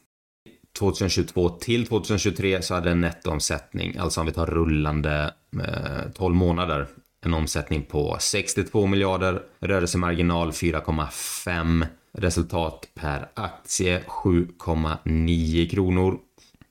2022 0.78 1.48
till 1.48 1.86
2023 1.86 2.62
så 2.62 2.74
hade 2.74 2.90
en 2.90 3.00
nettoomsättning, 3.00 3.96
alltså 3.98 4.20
om 4.20 4.26
vi 4.26 4.32
tar 4.32 4.46
rullande 4.46 5.34
eh, 5.64 6.12
12 6.14 6.34
månader, 6.34 6.86
en 7.24 7.34
omsättning 7.34 7.82
på 7.82 8.16
62 8.20 8.86
miljarder, 8.86 9.42
rörelsemarginal 9.60 10.50
4,5, 10.50 11.86
resultat 12.14 12.88
per 12.94 13.28
aktie 13.34 14.00
7,9 14.00 15.70
kronor 15.70 16.18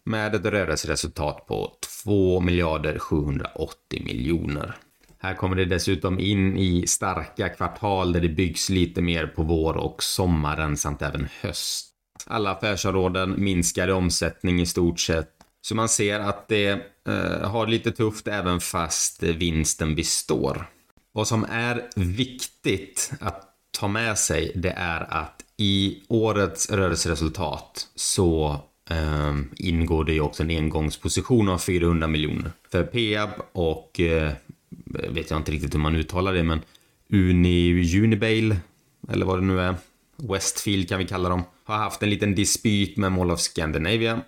med 0.05 0.35
ett 0.35 0.45
rörelseresultat 0.45 1.45
på 1.47 1.71
2 2.03 2.39
miljarder 2.39 2.99
780 2.99 4.03
miljoner. 4.05 4.75
Här 5.19 5.35
kommer 5.35 5.55
det 5.55 5.65
dessutom 5.65 6.19
in 6.19 6.57
i 6.57 6.87
starka 6.87 7.49
kvartal 7.49 8.13
där 8.13 8.21
det 8.21 8.29
byggs 8.29 8.69
lite 8.69 9.01
mer 9.01 9.27
på 9.27 9.43
vår 9.43 9.77
och 9.77 10.03
sommaren 10.03 10.77
samt 10.77 11.01
även 11.01 11.27
höst. 11.41 11.89
Alla 12.25 12.51
affärsområden 12.51 13.43
minskar 13.43 13.87
i 13.87 13.91
omsättning 13.91 14.61
i 14.61 14.65
stort 14.65 14.99
sett. 14.99 15.29
Så 15.61 15.75
man 15.75 15.89
ser 15.89 16.19
att 16.19 16.47
det 16.47 16.69
eh, 17.07 17.49
har 17.49 17.67
lite 17.67 17.91
tufft 17.91 18.27
även 18.27 18.59
fast 18.59 19.23
vinsten 19.23 19.95
består. 19.95 20.69
Vad 21.11 21.27
som 21.27 21.45
är 21.49 21.89
viktigt 21.95 23.11
att 23.19 23.52
ta 23.79 23.87
med 23.87 24.17
sig 24.17 24.51
det 24.55 24.73
är 24.77 25.13
att 25.13 25.43
i 25.57 26.03
årets 26.07 26.71
rörelseresultat 26.71 27.87
så 27.95 28.59
eh, 28.89 29.35
ingår 29.55 30.03
det 30.03 30.13
ju 30.13 30.21
också 30.21 30.43
en 30.43 30.49
engångsposition 30.49 31.49
av 31.49 31.57
400 31.57 32.07
miljoner 32.07 32.51
för 32.71 32.83
Peab 32.83 33.29
och 33.51 33.99
eh, 33.99 34.31
vet 35.09 35.29
jag 35.29 35.39
inte 35.39 35.51
riktigt 35.51 35.73
hur 35.73 35.79
man 35.79 35.95
uttalar 35.95 36.33
det 36.33 36.43
men 36.43 36.61
Uni, 37.09 37.99
Unibail 38.03 38.55
eller 39.09 39.25
vad 39.25 39.37
det 39.37 39.45
nu 39.45 39.59
är 39.59 39.75
Westfield 40.17 40.89
kan 40.89 40.99
vi 40.99 41.05
kalla 41.05 41.29
dem 41.29 41.43
har 41.63 41.77
haft 41.77 42.03
en 42.03 42.09
liten 42.09 42.35
dispyt 42.35 42.97
med 42.97 43.11
Mall 43.11 43.31
of 43.31 43.39
Scandinavia 43.39 44.21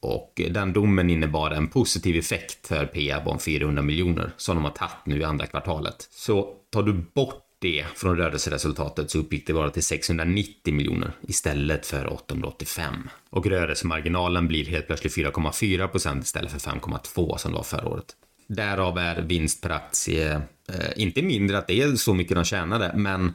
och 0.00 0.40
den 0.50 0.72
domen 0.72 1.10
innebar 1.10 1.50
en 1.50 1.68
positiv 1.68 2.16
effekt 2.16 2.66
för 2.66 2.86
Peab 2.86 3.28
om 3.28 3.38
400 3.38 3.82
miljoner 3.82 4.32
som 4.36 4.56
de 4.56 4.64
har 4.64 4.72
tagit 4.72 5.06
nu 5.06 5.20
i 5.20 5.24
andra 5.24 5.46
kvartalet. 5.46 6.08
Så 6.10 6.54
tar 6.70 6.82
du 6.82 6.92
bort 6.92 7.44
det 7.62 7.84
från 7.94 8.16
rörelseresultatet 8.16 9.10
så 9.10 9.18
uppgick 9.18 9.46
det 9.46 9.52
bara 9.52 9.70
till 9.70 9.82
690 9.82 10.74
miljoner 10.74 11.12
istället 11.20 11.86
för 11.86 12.12
885. 12.12 13.08
Och 13.30 13.46
rörelsemarginalen 13.46 14.48
blir 14.48 14.64
helt 14.64 14.86
plötsligt 14.86 15.16
4,4 15.16 15.86
procent 15.86 16.24
istället 16.24 16.50
för 16.52 16.58
5,2 16.58 17.36
som 17.36 17.50
det 17.52 17.56
var 17.56 17.64
förra 17.64 17.88
året. 17.88 18.16
Därav 18.46 18.98
är 18.98 19.22
vinst 19.22 19.60
per 19.60 19.70
aktie 19.70 20.34
eh, 20.68 20.90
inte 20.96 21.22
mindre 21.22 21.58
att 21.58 21.66
det 21.66 21.82
är 21.82 21.96
så 21.96 22.14
mycket 22.14 22.34
de 22.34 22.44
tjänade, 22.44 22.92
men 22.96 23.34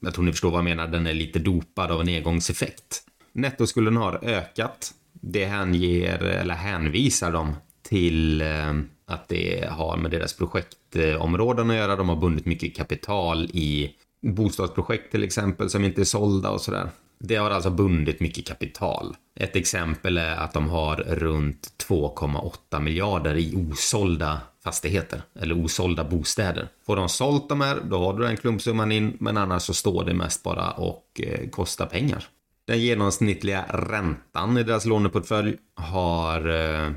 jag 0.00 0.14
tror 0.14 0.24
ni 0.24 0.32
förstår 0.32 0.50
vad 0.50 0.58
jag 0.58 0.64
menar, 0.64 0.88
den 0.88 1.06
är 1.06 1.14
lite 1.14 1.38
dopad 1.38 1.90
av 1.90 2.00
en 2.00 2.08
engångseffekt. 2.08 3.02
Nettoskulden 3.32 3.96
har 3.96 4.24
ökat. 4.24 4.94
Det 5.12 5.44
hänger, 5.44 6.18
eller 6.18 6.54
hänvisar 6.54 7.32
dem 7.32 7.54
till 7.82 8.40
eh, 8.40 8.72
att 9.12 9.28
det 9.28 9.68
har 9.70 9.96
med 9.96 10.10
deras 10.10 10.36
projektområden 10.36 11.70
att 11.70 11.76
göra. 11.76 11.96
De 11.96 12.08
har 12.08 12.16
bundit 12.16 12.46
mycket 12.46 12.76
kapital 12.76 13.44
i 13.44 13.94
bostadsprojekt 14.22 15.10
till 15.10 15.24
exempel 15.24 15.70
som 15.70 15.84
inte 15.84 16.00
är 16.00 16.04
sålda 16.04 16.50
och 16.50 16.60
sådär. 16.60 16.88
Det 17.18 17.36
har 17.36 17.50
alltså 17.50 17.70
bundit 17.70 18.20
mycket 18.20 18.46
kapital. 18.46 19.16
Ett 19.40 19.56
exempel 19.56 20.18
är 20.18 20.36
att 20.36 20.52
de 20.52 20.68
har 20.68 20.96
runt 20.96 21.84
2,8 21.88 22.80
miljarder 22.80 23.36
i 23.36 23.56
osålda 23.56 24.40
fastigheter 24.64 25.22
eller 25.40 25.64
osålda 25.64 26.04
bostäder. 26.04 26.68
Får 26.86 26.96
de 26.96 27.08
sålt 27.08 27.48
de 27.48 27.60
här, 27.60 27.80
då 27.90 27.98
har 27.98 28.18
du 28.18 28.22
den 28.24 28.36
klumpsumman 28.36 28.92
in, 28.92 29.16
men 29.20 29.36
annars 29.36 29.62
så 29.62 29.74
står 29.74 30.04
det 30.04 30.14
mest 30.14 30.42
bara 30.42 30.70
och 30.70 31.20
eh, 31.22 31.48
kostar 31.48 31.86
pengar. 31.86 32.24
Den 32.66 32.80
genomsnittliga 32.80 33.64
räntan 33.68 34.58
i 34.58 34.62
deras 34.62 34.86
låneportfölj 34.86 35.56
har 35.74 36.48
eh, 36.48 36.90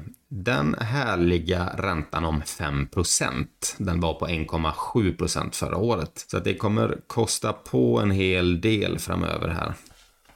den 0.43 0.75
härliga 0.79 1.69
räntan 1.77 2.25
om 2.25 2.41
5% 2.41 3.47
Den 3.77 3.99
var 3.99 4.13
på 4.13 4.27
1,7% 4.27 5.55
förra 5.55 5.77
året. 5.77 6.25
Så 6.27 6.37
att 6.37 6.43
det 6.43 6.55
kommer 6.55 6.97
kosta 7.07 7.53
på 7.53 7.99
en 7.99 8.11
hel 8.11 8.61
del 8.61 8.99
framöver 8.99 9.47
här. 9.47 9.73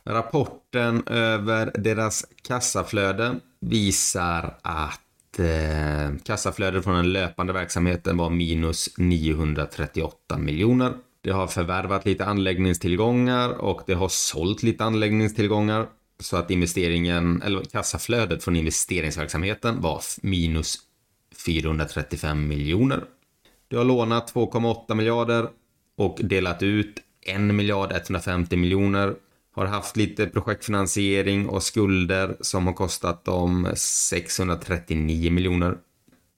Rapporten 0.03 1.03
över 1.07 1.71
deras 1.75 2.25
kassaflöde 2.47 3.35
visar 3.61 4.57
att 4.61 5.39
eh, 5.39 6.17
kassaflödet 6.23 6.83
från 6.83 6.95
den 6.95 7.13
löpande 7.13 7.53
verksamheten 7.53 8.17
var 8.17 8.29
minus 8.29 8.89
938 8.97 10.37
miljoner. 10.37 10.93
Det 11.21 11.31
har 11.31 11.47
förvärvat 11.47 12.05
lite 12.05 12.25
anläggningstillgångar 12.25 13.49
och 13.49 13.81
det 13.87 13.93
har 13.93 14.09
sålt 14.09 14.63
lite 14.63 14.83
anläggningstillgångar 14.83 15.87
så 16.19 16.37
att 16.37 16.51
investeringen, 16.51 17.41
eller 17.41 17.63
kassaflödet 17.63 18.43
från 18.43 18.55
investeringsverksamheten 18.55 19.81
var 19.81 20.01
minus 20.21 20.77
435 21.45 22.47
miljoner. 22.47 23.03
Du 23.67 23.77
har 23.77 23.83
lånat 23.83 24.33
2,8 24.33 24.95
miljarder 24.95 25.49
och 25.97 26.17
delat 26.23 26.63
ut 26.63 26.99
1 27.25 27.41
miljard 27.41 27.91
150 27.91 28.57
miljoner. 28.57 29.15
Har 29.51 29.65
haft 29.65 29.97
lite 29.97 30.25
projektfinansiering 30.25 31.49
och 31.49 31.63
skulder 31.63 32.37
som 32.41 32.67
har 32.67 32.73
kostat 32.73 33.25
dem 33.25 33.67
639 33.75 35.31
miljoner. 35.31 35.77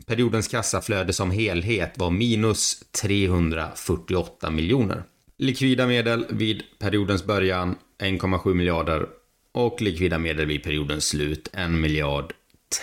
Periodens 0.06 0.48
kassaflöde 0.48 1.14
som 1.14 1.32
helhet 1.32 1.98
var 1.98 2.10
minus 2.10 2.80
348 3.02 4.50
miljoner. 4.50 5.04
Likvida 5.38 5.88
medel 5.88 6.26
vid 6.30 6.64
periodens 6.80 7.26
början 7.26 7.76
1,7 8.00 8.54
miljarder 8.54 9.08
och 9.52 9.82
likvida 9.82 10.20
medel 10.20 10.46
vid 10.46 10.64
periodens 10.64 11.08
slut 11.08 11.50
1 11.54 11.72
miljard 11.72 12.34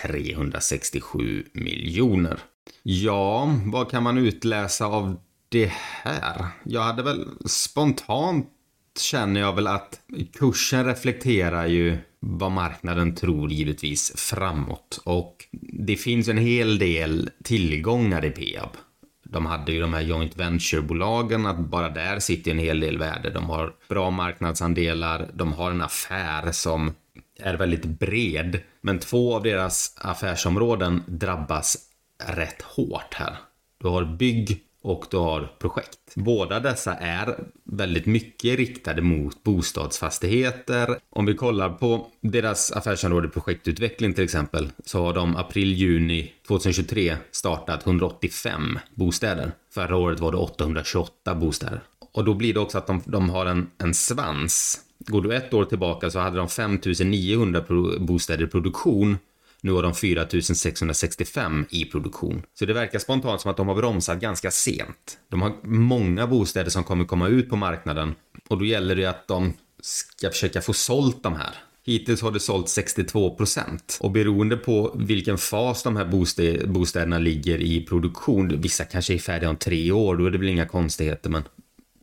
367 0.01 1.45
miljoner. 1.53 2.39
Ja, 2.83 3.55
vad 3.65 3.91
kan 3.91 4.03
man 4.03 4.17
utläsa 4.17 4.85
av 4.85 5.19
det 5.49 5.71
här? 5.73 6.47
Jag 6.63 6.81
hade 6.81 7.03
väl 7.03 7.27
spontant 7.45 8.49
känner 8.99 9.41
jag 9.41 9.55
väl 9.55 9.67
att 9.67 10.01
kursen 10.33 10.85
reflekterar 10.85 11.67
ju 11.67 11.97
vad 12.19 12.51
marknaden 12.51 13.15
tror 13.15 13.51
givetvis 13.51 14.11
framåt 14.15 14.99
och 15.03 15.45
det 15.61 15.95
finns 15.95 16.27
en 16.27 16.37
hel 16.37 16.79
del 16.79 17.29
tillgångar 17.43 18.25
i 18.25 18.29
Peab. 18.29 18.69
De 19.31 19.45
hade 19.45 19.71
ju 19.71 19.81
de 19.81 19.93
här 19.93 20.01
joint 20.01 20.37
venture-bolagen, 20.37 21.45
att 21.45 21.59
bara 21.59 21.89
där 21.89 22.19
sitter 22.19 22.51
en 22.51 22.59
hel 22.59 22.79
del 22.79 22.97
värde. 22.97 23.29
De 23.29 23.49
har 23.49 23.73
bra 23.89 24.09
marknadsandelar, 24.09 25.29
de 25.33 25.53
har 25.53 25.71
en 25.71 25.81
affär 25.81 26.51
som 26.51 26.93
är 27.39 27.53
väldigt 27.53 27.85
bred. 27.85 28.59
Men 28.81 28.99
två 28.99 29.35
av 29.35 29.43
deras 29.43 29.93
affärsområden 29.97 31.03
drabbas 31.07 31.77
rätt 32.27 32.61
hårt 32.61 33.13
här. 33.13 33.37
Du 33.81 33.87
har 33.87 34.05
bygg 34.05 34.63
och 34.81 35.05
du 35.11 35.17
har 35.17 35.51
projekt. 35.59 35.99
Båda 36.15 36.59
dessa 36.59 36.95
är 36.95 37.35
väldigt 37.63 38.05
mycket 38.05 38.57
riktade 38.57 39.01
mot 39.01 39.43
bostadsfastigheter. 39.43 40.97
Om 41.09 41.25
vi 41.25 41.33
kollar 41.33 41.69
på 41.69 42.07
deras 42.21 42.71
affärsområde 42.71 43.29
projektutveckling 43.29 44.13
till 44.13 44.23
exempel 44.23 44.69
så 44.85 45.05
har 45.05 45.13
de 45.13 45.35
april-juni 45.35 46.33
2023 46.47 47.17
startat 47.31 47.85
185 47.85 48.79
bostäder. 48.95 49.51
Förra 49.73 49.95
året 49.95 50.19
var 50.19 50.31
det 50.31 50.37
828 50.37 51.35
bostäder. 51.35 51.81
Och 52.13 52.25
då 52.25 52.33
blir 52.33 52.53
det 52.53 52.59
också 52.59 52.77
att 52.77 52.87
de, 52.87 53.01
de 53.05 53.29
har 53.29 53.45
en, 53.45 53.69
en 53.77 53.93
svans. 53.93 54.79
Går 54.99 55.21
du 55.21 55.35
ett 55.35 55.53
år 55.53 55.65
tillbaka 55.65 56.09
så 56.09 56.19
hade 56.19 56.37
de 56.37 56.49
5900 56.49 57.63
bostäder 57.99 58.43
i 58.43 58.47
produktion 58.47 59.17
nu 59.61 59.71
har 59.71 59.83
de 59.83 59.93
4665 59.93 61.65
i 61.69 61.85
produktion. 61.85 62.43
Så 62.59 62.65
det 62.65 62.73
verkar 62.73 62.99
spontant 62.99 63.41
som 63.41 63.51
att 63.51 63.57
de 63.57 63.67
har 63.67 63.75
bromsat 63.75 64.19
ganska 64.19 64.51
sent. 64.51 65.17
De 65.29 65.41
har 65.41 65.53
många 65.63 66.27
bostäder 66.27 66.69
som 66.69 66.83
kommer 66.83 67.05
komma 67.05 67.27
ut 67.27 67.49
på 67.49 67.55
marknaden 67.55 68.15
och 68.49 68.57
då 68.57 68.65
gäller 68.65 68.95
det 68.95 69.05
att 69.05 69.27
de 69.27 69.53
ska 69.81 70.29
försöka 70.29 70.61
få 70.61 70.73
sålt 70.73 71.23
de 71.23 71.35
här. 71.35 71.55
Hittills 71.85 72.21
har 72.21 72.31
det 72.31 72.39
sålt 72.39 72.67
62% 72.67 73.79
och 73.99 74.11
beroende 74.11 74.57
på 74.57 74.95
vilken 74.99 75.37
fas 75.37 75.83
de 75.83 75.95
här 75.95 76.05
bostäderna 76.67 77.19
ligger 77.19 77.61
i 77.61 77.85
produktion, 77.85 78.61
vissa 78.61 78.83
kanske 78.83 79.13
är 79.13 79.17
färdiga 79.17 79.49
om 79.49 79.55
tre 79.55 79.91
år, 79.91 80.17
då 80.17 80.25
är 80.25 80.31
det 80.31 80.37
väl 80.37 80.49
inga 80.49 80.65
konstigheter 80.65 81.29
men 81.29 81.43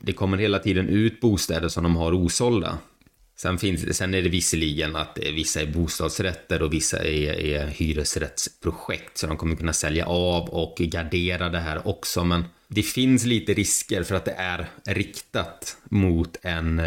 det 0.01 0.13
kommer 0.13 0.37
hela 0.37 0.59
tiden 0.59 0.89
ut 0.89 1.21
bostäder 1.21 1.69
som 1.69 1.83
de 1.83 1.97
har 1.97 2.13
osålda. 2.13 2.79
Sen, 3.37 3.59
finns, 3.59 3.97
sen 3.97 4.15
är 4.15 4.23
det 4.23 4.29
visserligen 4.29 4.97
att 4.97 5.19
vissa 5.19 5.61
är 5.61 5.67
bostadsrätter 5.67 6.63
och 6.63 6.73
vissa 6.73 6.99
är, 7.05 7.41
är 7.41 7.67
hyresrättsprojekt. 7.67 9.19
Så 9.19 9.27
de 9.27 9.37
kommer 9.37 9.57
kunna 9.57 9.73
sälja 9.73 10.07
av 10.07 10.49
och 10.49 10.77
gardera 10.77 11.49
det 11.49 11.59
här 11.59 11.89
också. 11.89 12.25
Men 12.25 12.45
det 12.69 12.83
finns 12.83 13.25
lite 13.25 13.55
risker 13.55 14.03
för 14.03 14.15
att 14.15 14.25
det 14.25 14.35
är 14.39 14.69
riktat 14.85 15.77
mot 15.85 16.37
en, 16.43 16.79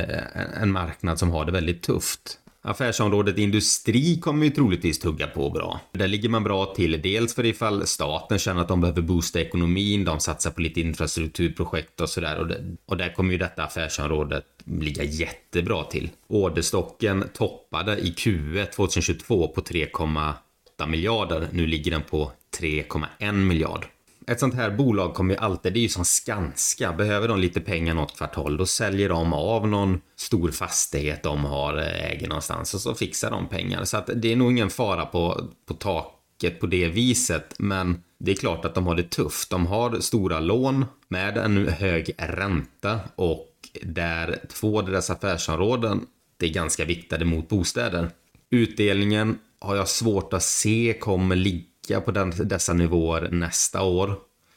en 0.62 0.72
marknad 0.72 1.20
som 1.20 1.30
har 1.30 1.46
det 1.46 1.52
väldigt 1.52 1.82
tufft. 1.82 2.40
Affärsområdet 2.62 3.38
industri 3.38 4.20
kommer 4.20 4.46
ju 4.46 4.52
troligtvis 4.52 5.00
tugga 5.00 5.28
på 5.28 5.50
bra. 5.50 5.82
Där 5.92 6.08
ligger 6.08 6.30
man 6.30 6.44
bra 6.44 6.66
till, 6.66 7.02
dels 7.02 7.36
för 7.36 7.46
ifall 7.46 7.88
staten 7.88 8.40
känner 8.40 8.62
att 8.62 8.68
de 8.68 8.82
behöver 8.82 9.02
boosta 9.02 9.42
ekonomin, 9.42 10.06
de 10.06 10.20
satsar 10.20 10.52
på 10.52 10.62
lite 10.62 10.82
infrastrukturprojekt 10.82 12.02
och 12.02 12.10
sådär. 12.10 12.40
Och, 12.40 12.52
och 12.86 12.98
där 12.98 13.14
kommer 13.14 13.32
ju 13.32 13.38
detta 13.38 13.64
affärsområdet 13.64 14.46
ligga 14.66 15.04
jättebra 15.04 15.84
till. 15.84 16.10
Orderstocken 16.28 17.30
toppade 17.34 17.98
i 17.98 18.12
Q1 18.12 18.66
2022 18.66 19.48
på 19.48 19.62
3,8 19.62 20.88
miljarder. 20.88 21.48
Nu 21.52 21.68
ligger 21.68 21.92
den 21.92 22.04
på 22.04 22.32
3,1 22.60 23.32
miljard 23.32 23.86
ett 24.30 24.40
sånt 24.40 24.56
här 24.56 24.72
bolag 24.72 25.14
kommer 25.14 25.34
ju 25.34 25.40
alltid, 25.40 25.74
det 25.74 25.80
är 25.80 25.82
ju 25.82 25.90
som 25.90 26.06
Skanska, 26.06 26.94
behöver 26.94 27.28
de 27.28 27.40
lite 27.40 27.60
pengar 27.60 27.94
något 27.94 28.18
kvartal 28.18 28.58
då 28.58 28.66
säljer 28.66 29.10
de 29.10 29.34
av 29.34 29.68
någon 29.68 30.02
stor 30.16 30.52
fastighet 30.52 31.24
de 31.24 31.46
har 31.46 31.78
eh, 31.78 32.12
äger 32.12 32.28
någonstans 32.28 32.74
och 32.74 32.82
så 32.82 32.96
fixar 32.96 33.32
de 33.32 33.48
pengar. 33.48 33.84
Så 33.84 33.98
att 33.98 34.10
det 34.16 34.32
är 34.32 34.36
nog 34.36 34.52
ingen 34.52 34.70
fara 34.70 35.06
på, 35.06 35.48
på 35.66 35.74
taket 35.74 36.60
på 36.60 36.68
det 36.68 36.88
viset. 36.88 37.56
Men 37.60 38.04
Det 38.20 38.32
är 38.32 38.36
klart 38.36 38.66
att 38.66 38.76
de 38.76 38.88
har 38.88 38.96
det 38.96 39.10
tufft. 39.10 39.50
De 39.50 39.68
har 39.68 40.00
stora 40.00 40.40
lån 40.40 40.86
med 41.08 41.38
en 41.38 41.68
hög 41.68 42.12
ränta 42.18 43.00
och 43.16 43.50
där 43.82 44.40
två 44.50 44.80
av 44.80 44.86
deras 44.86 45.10
affärsområden 45.10 46.06
det 46.38 46.46
är 46.46 46.54
ganska 46.54 46.86
viktade 46.86 47.26
mot 47.26 47.50
bostäder. 47.50 48.10
Utdelningen 48.50 49.38
har 49.60 49.76
jag 49.76 49.88
svårt 49.88 50.34
att 50.34 50.44
se 50.44 50.98
kommer 51.00 51.36
ligga 51.36 51.69
på 51.96 52.12
den, 52.12 52.34
dessa 52.38 52.74
nivåer 52.74 53.30
nästa 53.32 53.82
år. 53.84 54.16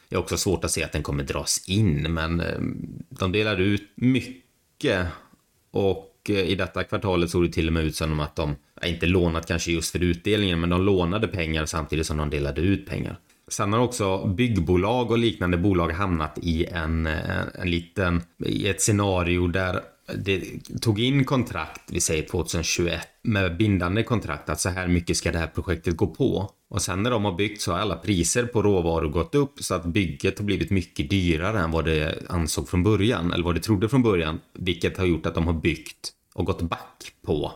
Jag 0.09 0.19
har 0.19 0.23
också 0.23 0.37
svårt 0.37 0.65
att 0.65 0.71
se 0.71 0.85
att 0.85 0.93
den 0.93 1.03
kommer 1.03 1.25
dras 1.25 1.69
in, 1.69 2.15
men 2.15 2.41
eh, 2.41 2.61
de 3.09 3.33
delar 3.33 3.61
ut 3.61 3.93
mycket 3.95 5.07
och 5.71 6.13
eh, 6.29 6.41
i 6.41 6.55
detta 6.55 6.85
kvartalet 6.85 7.31
såg 7.31 7.45
det 7.45 7.53
till 7.53 7.67
och 7.67 7.73
med 7.73 7.85
ut 7.85 7.97
som 7.97 8.21
att 8.21 8.37
de, 8.37 8.57
inte 8.85 9.07
lånat 9.07 9.47
kanske 9.47 9.73
just 9.73 9.93
för 9.93 10.03
utdelningen, 10.03 10.61
men 10.61 10.71
de 10.71 10.83
lånade 10.83 11.29
pengar 11.29 11.67
samtidigt 11.67 12.07
som 12.07 12.17
de 12.17 12.31
delade 12.31 12.61
ut 12.61 12.87
pengar. 12.87 13.19
Sen 13.49 13.73
har 13.73 13.81
också 13.81 14.27
byggbolag 14.27 15.11
och 15.11 15.19
liknande 15.19 15.57
bolag 15.57 15.91
hamnat 15.91 16.39
i 16.43 16.67
en, 16.67 17.07
en, 17.07 17.49
en 17.55 17.71
liten, 17.71 18.23
i 18.45 18.69
ett 18.69 18.83
scenario 18.83 19.47
där 19.47 19.81
det 20.15 20.41
tog 20.81 21.01
in 21.01 21.25
kontrakt, 21.25 21.81
vi 21.93 22.01
säger 22.01 22.23
2021, 22.23 23.09
med 23.23 23.57
bindande 23.57 24.03
kontrakt 24.03 24.49
att 24.49 24.61
så 24.61 24.69
här 24.69 24.89
mycket 24.89 25.17
ska 25.17 25.33
det 25.33 25.39
här 25.39 25.47
projektet 25.47 25.97
gå 25.97 26.07
på. 26.07 26.51
Och 26.73 26.83
sen 26.83 27.03
när 27.03 27.11
de 27.11 27.25
har 27.25 27.33
byggt 27.33 27.63
så 27.63 27.73
har 27.73 27.79
alla 27.79 27.97
priser 27.97 28.47
på 28.47 28.63
råvaror 28.63 29.09
gått 29.09 29.35
upp 29.35 29.53
så 29.61 29.75
att 29.75 29.85
bygget 29.85 30.39
har 30.39 30.45
blivit 30.45 30.71
mycket 30.71 31.11
dyrare 31.11 31.61
än 31.61 31.71
vad 31.71 31.85
det 31.85 32.23
ansåg 32.29 32.69
från 32.69 32.83
början, 32.83 33.33
eller 33.33 33.45
vad 33.45 33.55
det 33.55 33.61
trodde 33.61 33.89
från 33.89 34.03
början, 34.03 34.41
vilket 34.53 34.99
har 34.99 35.05
gjort 35.05 35.27
att 35.27 35.35
de 35.35 35.47
har 35.47 35.55
byggt 35.55 36.13
och 36.35 36.47
gått 36.47 36.63
back 36.63 37.13
på 37.27 37.53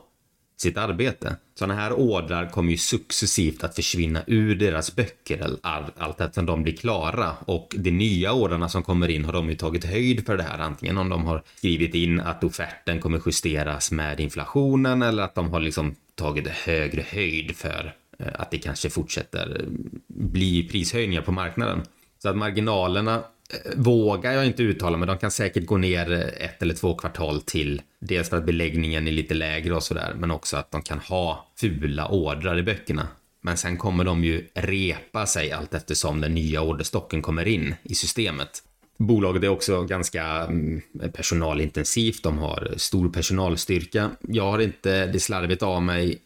sitt 0.57 0.77
arbete. 0.77 1.37
Sådana 1.59 1.75
här 1.75 1.93
ordrar 1.93 2.51
kommer 2.51 2.71
ju 2.71 2.77
successivt 2.77 3.65
att 3.65 3.75
försvinna 3.75 4.23
ur 4.27 4.57
deras 4.57 4.97
böcker 4.97 5.57
allt 5.63 6.21
eftersom 6.21 6.47
de 6.47 6.63
blir 6.63 6.77
klara 6.77 7.33
och 7.45 7.75
de 7.79 7.91
nya 7.91 8.33
ordrarna 8.33 8.69
som 8.69 8.83
kommer 8.83 9.09
in 9.09 9.25
har 9.25 9.33
de 9.33 9.49
ju 9.49 9.57
tagit 9.57 9.85
höjd 9.85 10.27
för 10.27 10.37
det 10.37 10.43
här 10.43 10.59
antingen 10.59 10.99
om 10.99 11.09
de 11.09 11.25
har 11.25 11.43
skrivit 11.55 11.95
in 11.95 12.21
att 12.21 12.45
offerten 12.45 13.01
kommer 13.01 13.23
justeras 13.27 13.91
med 13.91 14.21
inflationen 14.21 15.03
eller 15.03 15.23
att 15.23 15.35
de 15.35 15.51
har 15.51 15.61
liksom 15.61 15.95
tagit 16.15 16.49
högre 16.49 17.03
höjd 17.03 17.57
för 17.57 17.95
Eh, 18.19 18.27
att 18.35 18.51
det 18.51 18.59
kanske 18.59 18.91
fortsätter 18.91 19.65
bli 20.07 20.69
prishöjningar 20.69 21.23
på 21.23 21.33
marknaden. 21.33 21.83
Så 22.23 22.29
att 22.29 22.37
marginalerna 22.37 23.15
eh, 23.15 23.73
vågar 23.77 24.33
jag 24.33 24.47
inte 24.47 24.63
uttala 24.63 24.97
men 24.97 25.09
de 25.09 25.19
kan 25.19 25.31
säkert 25.31 25.67
gå 25.67 25.77
ner 25.77 26.13
eh, 26.13 26.47
ett 26.47 26.63
eller 26.63 26.75
två 26.75 26.95
kvartal 26.95 27.41
till. 27.41 27.83
Dels 27.99 28.31
för 28.31 28.37
att 28.37 28.47
beläggningen 28.47 29.09
är 29.09 29.13
lite 29.13 29.35
lägre 29.35 29.75
och 29.75 29.83
sådär, 29.83 30.15
men 30.19 30.31
också 30.31 30.57
att 30.57 30.71
de 30.71 30.83
kan 30.83 30.99
ha 30.99 31.53
fula 31.61 32.09
ordrar 32.09 32.59
i 32.59 32.63
böckerna. 32.63 33.09
Men 33.41 33.57
sen 33.57 33.77
kommer 33.77 34.05
de 34.05 34.25
ju 34.25 34.47
repa 34.55 35.27
sig 35.27 35.53
allt 35.53 35.75
eftersom 35.75 36.21
den 36.21 36.35
nya 36.35 36.63
orderstocken 36.63 37.23
kommer 37.23 37.49
in 37.49 37.75
i 37.83 37.95
systemet. 37.95 38.63
Bolaget 38.99 39.43
är 39.45 39.49
också 39.49 39.83
ganska 39.83 40.25
mm, 40.25 40.83
personalintensivt, 41.13 42.23
de 42.23 42.39
har 42.39 42.75
stor 42.77 43.09
personalstyrka. 43.09 44.11
Jag 44.21 44.51
har 44.51 44.59
inte 44.59 45.07
det 45.07 45.21
slarvigt 45.21 45.63
av 45.63 45.83
mig 45.83 46.19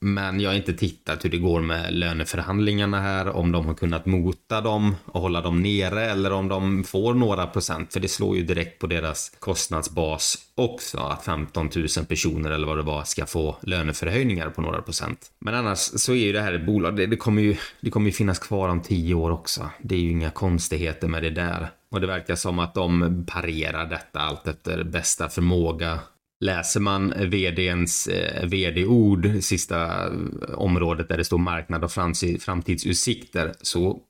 men 0.00 0.40
jag 0.40 0.50
har 0.50 0.56
inte 0.56 0.72
tittat 0.72 1.24
hur 1.24 1.30
det 1.30 1.38
går 1.38 1.60
med 1.60 1.94
löneförhandlingarna 1.94 3.00
här, 3.00 3.28
om 3.28 3.52
de 3.52 3.66
har 3.66 3.74
kunnat 3.74 4.06
mota 4.06 4.60
dem 4.60 4.96
och 5.04 5.20
hålla 5.20 5.40
dem 5.40 5.62
nere 5.62 6.04
eller 6.04 6.32
om 6.32 6.48
de 6.48 6.84
får 6.84 7.14
några 7.14 7.46
procent, 7.46 7.92
för 7.92 8.00
det 8.00 8.08
slår 8.08 8.36
ju 8.36 8.42
direkt 8.42 8.78
på 8.78 8.86
deras 8.86 9.32
kostnadsbas 9.38 10.38
också, 10.54 10.98
att 10.98 11.24
15 11.24 11.70
000 11.76 12.06
personer 12.08 12.50
eller 12.50 12.66
vad 12.66 12.78
det 12.78 12.82
var 12.82 13.04
ska 13.04 13.26
få 13.26 13.56
löneförhöjningar 13.62 14.50
på 14.50 14.62
några 14.62 14.82
procent. 14.82 15.30
Men 15.38 15.54
annars 15.54 15.78
så 15.78 16.12
är 16.12 16.26
ju 16.26 16.32
det 16.32 16.40
här 16.40 16.52
ett 16.52 16.66
bolag, 16.66 16.96
det, 16.96 17.06
det 17.06 17.16
kommer 17.16 17.42
ju, 17.42 17.56
det 17.80 17.90
kommer 17.90 18.06
ju 18.06 18.12
finnas 18.12 18.38
kvar 18.38 18.68
om 18.68 18.80
tio 18.80 19.14
år 19.14 19.30
också. 19.30 19.70
Det 19.82 19.94
är 19.94 20.00
ju 20.00 20.10
inga 20.10 20.30
konstigheter 20.30 21.08
med 21.08 21.22
det 21.22 21.30
där. 21.30 21.70
Och 21.90 22.00
det 22.00 22.06
verkar 22.06 22.34
som 22.34 22.58
att 22.58 22.74
de 22.74 23.24
parerar 23.26 23.86
detta 23.86 24.20
allt 24.20 24.48
efter 24.48 24.84
bästa 24.84 25.28
förmåga 25.28 25.98
Läser 26.44 26.80
man 26.80 27.14
vdns 27.16 28.06
eh, 28.06 28.46
vd-ord, 28.46 29.30
sista 29.40 30.06
eh, 30.06 30.12
området 30.54 31.08
där 31.08 31.16
det 31.16 31.24
står 31.24 31.38
marknad 31.38 31.84
och 31.84 31.92
framtidsutsikter, 32.40 33.54
så 33.60 34.00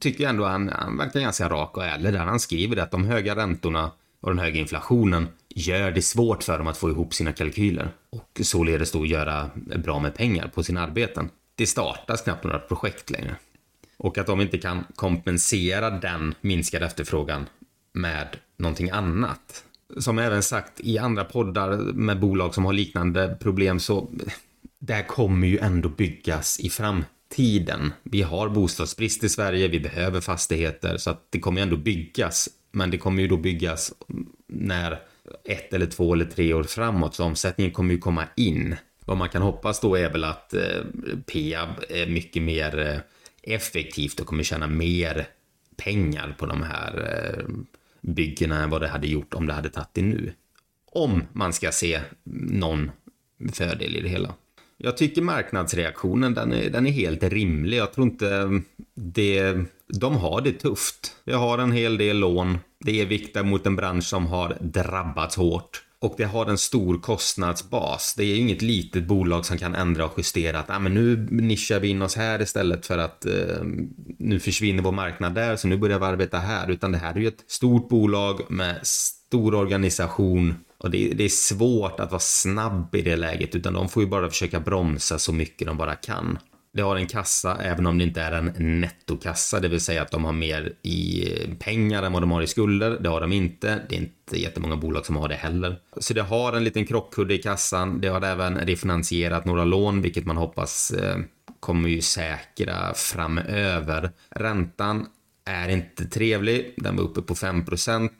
tycker 0.00 0.24
jag 0.24 0.30
ändå 0.30 0.44
han, 0.44 0.68
han 0.68 0.96
verkar 0.96 1.20
ganska 1.20 1.48
rak 1.48 1.76
och 1.76 1.84
ärlig 1.84 2.12
där. 2.12 2.18
Han 2.18 2.40
skriver 2.40 2.76
att 2.76 2.90
de 2.90 3.04
höga 3.04 3.36
räntorna 3.36 3.90
och 4.20 4.30
den 4.30 4.38
höga 4.38 4.60
inflationen 4.60 5.28
gör 5.48 5.90
det 5.90 6.02
svårt 6.02 6.42
för 6.42 6.58
dem 6.58 6.66
att 6.66 6.76
få 6.76 6.90
ihop 6.90 7.14
sina 7.14 7.32
kalkyler 7.32 7.88
och 8.10 8.40
således 8.42 8.92
då 8.92 9.06
göra 9.06 9.50
bra 9.54 9.98
med 9.98 10.14
pengar 10.14 10.48
på 10.54 10.62
sina 10.62 10.82
arbeten. 10.82 11.30
Det 11.54 11.66
startas 11.66 12.22
knappt 12.22 12.44
några 12.44 12.58
projekt 12.58 13.10
längre. 13.10 13.36
Och 13.96 14.18
att 14.18 14.26
de 14.26 14.40
inte 14.40 14.58
kan 14.58 14.84
kompensera 14.94 15.90
den 15.90 16.34
minskade 16.40 16.86
efterfrågan 16.86 17.46
med 17.92 18.36
någonting 18.58 18.90
annat 18.90 19.64
som 19.96 20.18
även 20.18 20.42
sagt 20.42 20.80
i 20.80 20.98
andra 20.98 21.24
poddar 21.24 21.76
med 21.76 22.20
bolag 22.20 22.54
som 22.54 22.64
har 22.64 22.72
liknande 22.72 23.36
problem 23.40 23.80
så 23.80 24.08
det 24.78 24.94
här 24.94 25.06
kommer 25.06 25.46
ju 25.46 25.58
ändå 25.58 25.88
byggas 25.88 26.60
i 26.60 26.70
framtiden. 26.70 27.92
Vi 28.02 28.22
har 28.22 28.48
bostadsbrist 28.48 29.24
i 29.24 29.28
Sverige, 29.28 29.68
vi 29.68 29.80
behöver 29.80 30.20
fastigheter 30.20 30.96
så 30.96 31.10
att 31.10 31.26
det 31.30 31.40
kommer 31.40 31.60
ju 31.60 31.62
ändå 31.62 31.76
byggas. 31.76 32.48
Men 32.72 32.90
det 32.90 32.98
kommer 32.98 33.22
ju 33.22 33.28
då 33.28 33.36
byggas 33.36 33.92
när 34.46 35.00
ett 35.44 35.72
eller 35.72 35.86
två 35.86 36.12
eller 36.12 36.24
tre 36.24 36.54
år 36.54 36.62
framåt 36.62 37.14
så 37.14 37.24
omsättningen 37.24 37.72
kommer 37.72 37.94
ju 37.94 38.00
komma 38.00 38.24
in. 38.36 38.76
Vad 39.04 39.16
man 39.16 39.28
kan 39.28 39.42
hoppas 39.42 39.80
då 39.80 39.96
är 39.96 40.10
väl 40.10 40.24
att 40.24 40.54
eh, 40.54 40.84
Peab 41.32 41.68
är 41.88 42.06
mycket 42.06 42.42
mer 42.42 42.78
eh, 42.78 42.98
effektivt 43.54 44.20
och 44.20 44.26
kommer 44.26 44.42
tjäna 44.42 44.66
mer 44.66 45.26
pengar 45.76 46.36
på 46.38 46.46
de 46.46 46.62
här 46.62 47.22
eh, 47.38 47.44
byggena 48.02 48.62
än 48.62 48.70
vad 48.70 48.80
det 48.80 48.88
hade 48.88 49.06
gjort 49.06 49.34
om 49.34 49.46
det 49.46 49.52
hade 49.52 49.70
tagit 49.70 49.88
det 49.92 50.02
nu. 50.02 50.32
Om 50.86 51.22
man 51.32 51.52
ska 51.52 51.72
se 51.72 52.00
någon 52.24 52.90
fördel 53.52 53.96
i 53.96 54.00
det 54.00 54.08
hela. 54.08 54.34
Jag 54.76 54.96
tycker 54.96 55.22
marknadsreaktionen, 55.22 56.34
den 56.34 56.52
är, 56.52 56.70
den 56.70 56.86
är 56.86 56.90
helt 56.90 57.22
rimlig. 57.22 57.76
Jag 57.76 57.92
tror 57.92 58.06
inte 58.06 58.60
det... 58.94 59.56
De 59.94 60.16
har 60.16 60.40
det 60.40 60.52
tufft. 60.52 61.16
Jag 61.24 61.38
har 61.38 61.58
en 61.58 61.72
hel 61.72 61.98
del 61.98 62.18
lån. 62.18 62.58
Det 62.78 63.00
är 63.00 63.06
viktigt 63.06 63.46
mot 63.46 63.66
en 63.66 63.76
bransch 63.76 64.04
som 64.04 64.26
har 64.26 64.56
drabbats 64.60 65.36
hårt 65.36 65.82
och 66.02 66.14
det 66.16 66.24
har 66.24 66.46
en 66.46 66.58
stor 66.58 66.98
kostnadsbas. 66.98 68.14
Det 68.16 68.22
är 68.22 68.26
ju 68.26 68.36
inget 68.36 68.62
litet 68.62 69.04
bolag 69.04 69.46
som 69.46 69.58
kan 69.58 69.74
ändra 69.74 70.04
och 70.04 70.14
justera 70.16 70.58
att 70.58 70.70
ah, 70.70 70.78
men 70.78 70.94
nu 70.94 71.28
nischar 71.30 71.80
vi 71.80 71.88
in 71.88 72.02
oss 72.02 72.16
här 72.16 72.42
istället 72.42 72.86
för 72.86 72.98
att 72.98 73.26
eh, 73.26 73.64
nu 74.18 74.40
försvinner 74.40 74.82
vår 74.82 74.92
marknad 74.92 75.34
där 75.34 75.56
så 75.56 75.68
nu 75.68 75.76
börjar 75.76 75.98
vi 75.98 76.04
arbeta 76.04 76.38
här. 76.38 76.70
Utan 76.70 76.92
det 76.92 76.98
här 76.98 77.14
är 77.14 77.18
ju 77.18 77.28
ett 77.28 77.44
stort 77.46 77.88
bolag 77.88 78.40
med 78.50 78.78
stor 78.82 79.54
organisation 79.54 80.54
och 80.78 80.90
det, 80.90 81.08
det 81.14 81.24
är 81.24 81.28
svårt 81.28 82.00
att 82.00 82.10
vara 82.10 82.20
snabb 82.20 82.94
i 82.94 83.02
det 83.02 83.16
läget 83.16 83.54
utan 83.54 83.72
de 83.72 83.88
får 83.88 84.02
ju 84.02 84.08
bara 84.08 84.30
försöka 84.30 84.60
bromsa 84.60 85.18
så 85.18 85.32
mycket 85.32 85.66
de 85.66 85.76
bara 85.76 85.94
kan. 85.94 86.38
Det 86.74 86.82
har 86.82 86.96
en 86.96 87.06
kassa 87.06 87.58
även 87.62 87.86
om 87.86 87.98
det 87.98 88.04
inte 88.04 88.22
är 88.22 88.32
en 88.32 88.80
nettokassa, 88.80 89.60
det 89.60 89.68
vill 89.68 89.80
säga 89.80 90.02
att 90.02 90.10
de 90.10 90.24
har 90.24 90.32
mer 90.32 90.72
i 90.82 91.28
pengar 91.58 92.02
än 92.02 92.12
vad 92.12 92.22
de 92.22 92.30
har 92.30 92.42
i 92.42 92.46
skulder. 92.46 92.98
Det 93.00 93.08
har 93.08 93.20
de 93.20 93.32
inte. 93.32 93.80
Det 93.88 93.94
är 93.94 93.98
inte 93.98 94.40
jättemånga 94.40 94.76
bolag 94.76 95.06
som 95.06 95.16
har 95.16 95.28
det 95.28 95.34
heller. 95.34 95.76
Så 95.96 96.14
det 96.14 96.22
har 96.22 96.52
en 96.52 96.64
liten 96.64 96.86
krockkudde 96.86 97.34
i 97.34 97.38
kassan. 97.38 98.00
Det 98.00 98.08
har 98.08 98.22
även 98.22 98.58
refinansierat 98.58 99.44
några 99.44 99.64
lån, 99.64 100.02
vilket 100.02 100.26
man 100.26 100.36
hoppas 100.36 100.90
eh, 100.90 101.18
kommer 101.60 101.88
ju 101.88 102.00
säkra 102.00 102.94
framöver. 102.94 104.10
Räntan 104.30 105.06
är 105.44 105.68
inte 105.68 106.04
trevlig. 106.04 106.74
Den 106.76 106.96
var 106.96 107.04
uppe 107.04 107.22
på 107.22 107.34
5% 107.34 108.10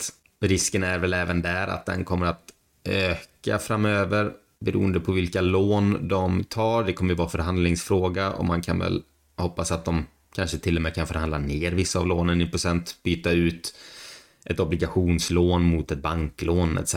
Risken 0.42 0.82
är 0.82 0.98
väl 0.98 1.14
även 1.14 1.42
där 1.42 1.68
att 1.68 1.86
den 1.86 2.04
kommer 2.04 2.26
att 2.26 2.42
öka 2.84 3.58
framöver 3.58 4.32
beroende 4.62 5.00
på 5.00 5.12
vilka 5.12 5.40
lån 5.40 6.08
de 6.08 6.44
tar. 6.44 6.84
Det 6.84 6.92
kommer 6.92 7.10
ju 7.10 7.16
vara 7.16 7.28
förhandlingsfråga 7.28 8.32
och 8.32 8.44
man 8.44 8.62
kan 8.62 8.78
väl 8.78 9.02
hoppas 9.36 9.72
att 9.72 9.84
de 9.84 10.06
kanske 10.34 10.58
till 10.58 10.76
och 10.76 10.82
med 10.82 10.94
kan 10.94 11.06
förhandla 11.06 11.38
ner 11.38 11.72
vissa 11.72 11.98
av 11.98 12.06
lånen 12.06 12.40
i 12.40 12.46
procent, 12.46 12.96
byta 13.02 13.30
ut 13.30 13.74
ett 14.44 14.60
obligationslån 14.60 15.62
mot 15.62 15.90
ett 15.90 16.02
banklån 16.02 16.78
etc. 16.78 16.96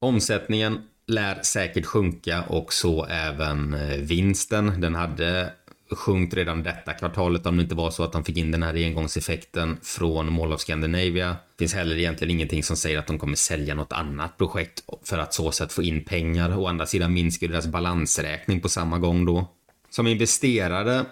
Omsättningen 0.00 0.82
lär 1.06 1.42
säkert 1.42 1.86
sjunka 1.86 2.42
och 2.42 2.72
så 2.72 3.04
även 3.04 3.74
eh, 3.74 3.96
vinsten. 3.96 4.80
Den 4.80 4.94
hade 4.94 5.52
sjunkit 5.90 6.34
redan 6.34 6.62
detta 6.62 6.92
kvartalet 6.92 7.46
om 7.46 7.56
det 7.56 7.62
inte 7.62 7.74
var 7.74 7.90
så 7.90 8.04
att 8.04 8.12
de 8.12 8.24
fick 8.24 8.36
in 8.36 8.50
den 8.50 8.62
här 8.62 8.74
engångseffekten 8.74 9.78
från 9.82 10.32
Mall 10.32 10.52
of 10.52 10.60
Scandinavia. 10.60 11.28
Det 11.28 11.58
finns 11.58 11.74
heller 11.74 11.96
egentligen 11.96 12.30
ingenting 12.30 12.62
som 12.62 12.76
säger 12.76 12.98
att 12.98 13.06
de 13.06 13.18
kommer 13.18 13.36
sälja 13.36 13.74
något 13.74 13.92
annat 13.92 14.38
projekt 14.38 14.82
för 15.04 15.18
att 15.18 15.34
så 15.34 15.52
sätt 15.52 15.72
få 15.72 15.82
in 15.82 16.04
pengar. 16.04 16.58
Å 16.58 16.66
andra 16.66 16.86
sidan 16.86 17.14
minskar 17.14 17.48
deras 17.48 17.66
balansräkning 17.66 18.60
på 18.60 18.68
samma 18.68 18.98
gång 18.98 19.26
då. 19.26 19.46
Som 19.90 20.06
investerare 20.06 21.04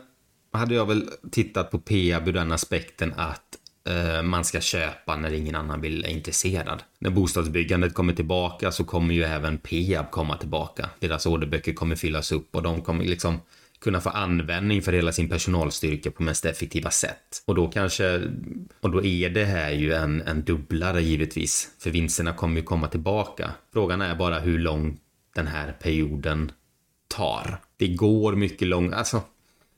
hade 0.53 0.75
jag 0.75 0.87
väl 0.87 1.11
tittat 1.31 1.71
på 1.71 1.79
Peab 1.79 2.29
ur 2.29 2.33
den 2.33 2.53
aspekten 2.53 3.15
att 3.17 3.58
Eh, 3.89 4.23
man 4.23 4.45
ska 4.45 4.61
köpa 4.61 5.17
när 5.17 5.33
ingen 5.33 5.55
annan 5.55 5.81
vill 5.81 6.05
är 6.05 6.09
intresserad. 6.09 6.83
När 6.99 7.11
bostadsbyggandet 7.11 7.95
kommer 7.95 8.13
tillbaka 8.13 8.73
så 8.73 8.85
kommer 8.85 9.15
ju 9.15 9.23
även 9.25 9.59
Peab 9.59 10.11
komma 10.11 10.37
tillbaka. 10.37 10.91
Deras 10.99 11.27
orderböcker 11.27 11.73
kommer 11.73 11.97
fyllas 11.97 12.33
upp 12.33 12.57
och 12.57 12.63
de 12.63 12.83
kommer 12.83 13.05
liksom 13.05 13.41
kunna 13.81 14.01
få 14.01 14.11
användning 14.11 14.83
för 14.83 14.93
hela 14.93 15.13
sin 15.13 15.29
personalstyrka 15.29 16.11
på 16.11 16.23
mest 16.23 16.45
effektiva 16.45 16.91
sätt. 16.91 17.43
Och 17.47 17.55
då 17.55 17.69
kanske, 17.69 18.23
och 18.81 18.91
då 18.91 19.05
är 19.05 19.31
det 19.31 19.45
här 19.45 19.71
ju 19.71 19.93
en, 19.93 20.23
en 20.23 20.45
dubblare 20.45 21.03
givetvis, 21.03 21.69
för 21.79 21.91
vinsterna 21.91 22.33
kommer 22.33 22.57
ju 22.57 22.63
komma 22.63 22.89
tillbaka. 22.89 23.51
Frågan 23.73 24.01
är 24.01 24.15
bara 24.15 24.39
hur 24.39 24.59
lång 24.59 24.99
den 25.35 25.47
här 25.47 25.73
perioden 25.73 26.53
tar. 27.09 27.61
Det 27.77 27.89
går 27.89 28.37
mycket 28.37 28.69
långt, 28.69 28.95
alltså 28.95 29.23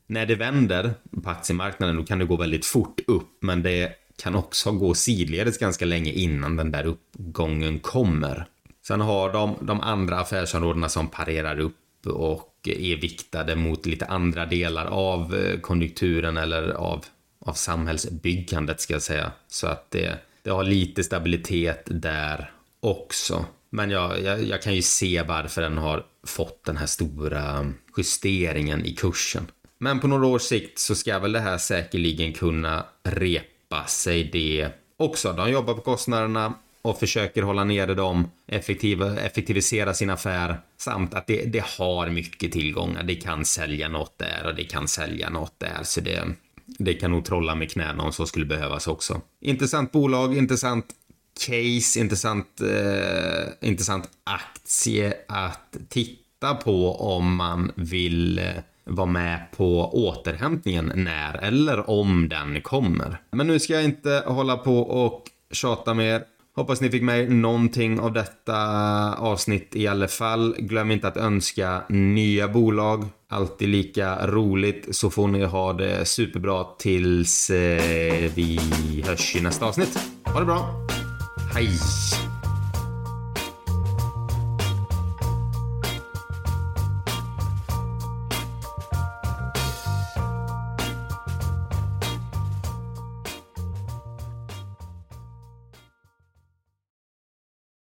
när 0.07 0.27
det 0.27 0.35
vänder 0.35 0.94
på 1.23 1.31
aktiemarknaden 1.31 1.96
då 1.96 2.05
kan 2.05 2.18
det 2.18 2.25
gå 2.25 2.37
väldigt 2.37 2.66
fort 2.66 3.01
upp, 3.07 3.29
men 3.40 3.62
det 3.62 3.92
kan 4.22 4.35
också 4.35 4.72
gå 4.72 4.94
sidledes 4.94 5.59
ganska 5.59 5.85
länge 5.85 6.12
innan 6.12 6.56
den 6.56 6.72
där 6.72 6.87
uppgången 6.87 7.78
kommer. 7.78 8.46
Sen 8.87 9.00
har 9.00 9.33
de 9.33 9.56
de 9.61 9.80
andra 9.80 10.20
affärsområdena 10.20 10.88
som 10.88 11.09
parerar 11.09 11.61
upp 11.61 12.06
och 12.06 12.68
är 12.68 12.96
viktade 12.96 13.56
mot 13.56 13.87
lite 13.87 14.06
andra 14.06 14.46
delar 14.46 14.87
av 14.87 15.35
eh, 15.37 15.61
konjunkturen 15.61 16.37
eller 16.37 16.68
av, 16.68 17.04
av 17.38 17.52
samhällsbyggandet 17.52 18.80
ska 18.80 18.92
jag 18.92 19.02
säga. 19.02 19.33
Så 19.48 19.66
att 19.66 19.90
det, 19.90 20.18
det 20.42 20.50
har 20.50 20.64
lite 20.64 21.04
stabilitet 21.04 21.83
där 21.85 22.52
också. 22.80 23.44
Men 23.70 23.90
jag, 23.90 24.22
jag, 24.22 24.42
jag 24.42 24.62
kan 24.62 24.74
ju 24.74 24.83
se 24.83 25.22
varför 25.22 25.62
den 25.62 25.78
har 25.78 26.04
fått 26.26 26.64
den 26.64 26.76
här 26.76 26.87
stora 26.87 27.72
justeringen 27.96 28.85
i 28.85 28.92
kursen. 28.92 29.46
Men 29.78 30.00
på 30.00 30.06
några 30.06 30.26
års 30.26 30.42
sikt 30.42 30.78
så 30.78 30.94
ska 30.94 31.18
väl 31.18 31.33
det 31.33 31.40
här 31.40 31.59
säkerligen 31.59 32.33
kunna 32.33 32.85
repa 33.02 33.46
sig 33.87 34.24
det 34.24 34.68
också. 34.96 35.33
De 35.33 35.50
jobbar 35.50 35.74
på 35.74 35.80
kostnaderna 35.80 36.54
och 36.83 36.98
försöker 36.98 37.42
hålla 37.42 37.64
nere 37.64 37.94
dem, 37.94 38.30
effektivisera 39.16 39.94
sin 39.94 40.11
affär 40.11 40.61
samt 40.76 41.14
att 41.14 41.26
det, 41.26 41.44
det 41.44 41.64
har 41.78 42.09
mycket 42.09 42.52
tillgångar. 42.52 43.02
Det 43.02 43.14
kan 43.14 43.44
sälja 43.44 43.88
något 43.88 44.18
där 44.18 44.46
och 44.46 44.54
det 44.54 44.64
kan 44.64 44.88
sälja 44.88 45.30
något 45.30 45.54
där 45.59 45.80
så 45.83 46.00
det, 46.00 46.24
det 46.66 46.94
kan 46.94 47.11
nog 47.11 47.24
trolla 47.24 47.54
med 47.54 47.70
knäna 47.70 48.02
om 48.02 48.12
så 48.12 48.26
skulle 48.26 48.46
behövas 48.46 48.87
också. 48.87 49.20
Intressant 49.40 49.92
bolag, 49.92 50.37
intressant 50.37 50.87
case, 51.46 52.00
intressant, 52.00 52.61
eh, 52.61 53.68
intressant 53.68 54.09
aktie 54.24 55.14
att 55.28 55.76
titta 55.88 56.54
på 56.54 56.96
om 57.00 57.37
man 57.37 57.72
vill 57.74 58.38
eh, 58.38 58.44
vara 58.84 59.06
med 59.06 59.46
på 59.56 59.90
återhämtningen 59.92 60.92
när 60.94 61.34
eller 61.34 61.90
om 61.90 62.28
den 62.28 62.62
kommer. 62.62 63.16
Men 63.30 63.46
nu 63.46 63.58
ska 63.58 63.72
jag 63.72 63.84
inte 63.84 64.22
hålla 64.26 64.56
på 64.56 64.78
och 64.78 65.24
tjata 65.50 65.94
mer. 65.94 66.22
Hoppas 66.56 66.80
ni 66.80 66.90
fick 66.90 67.02
med 67.02 67.32
någonting 67.32 68.00
av 68.00 68.12
detta 68.12 68.58
avsnitt 69.14 69.76
i 69.76 69.86
alla 69.86 70.08
fall. 70.08 70.56
Glöm 70.58 70.90
inte 70.90 71.08
att 71.08 71.16
önska 71.16 71.82
nya 71.88 72.48
bolag. 72.48 73.04
Alltid 73.28 73.68
lika 73.68 74.26
roligt 74.26 74.96
så 74.96 75.10
får 75.10 75.28
ni 75.28 75.44
ha 75.44 75.72
det 75.72 76.08
superbra 76.08 76.64
tills 76.78 77.50
eh, 77.50 78.30
vi 78.34 78.60
hörs 79.06 79.36
i 79.36 79.40
nästa 79.40 79.66
avsnitt. 79.66 79.98
Ha 80.24 80.40
det 80.40 80.46
bra. 80.46 80.86
Hej! 81.54 81.70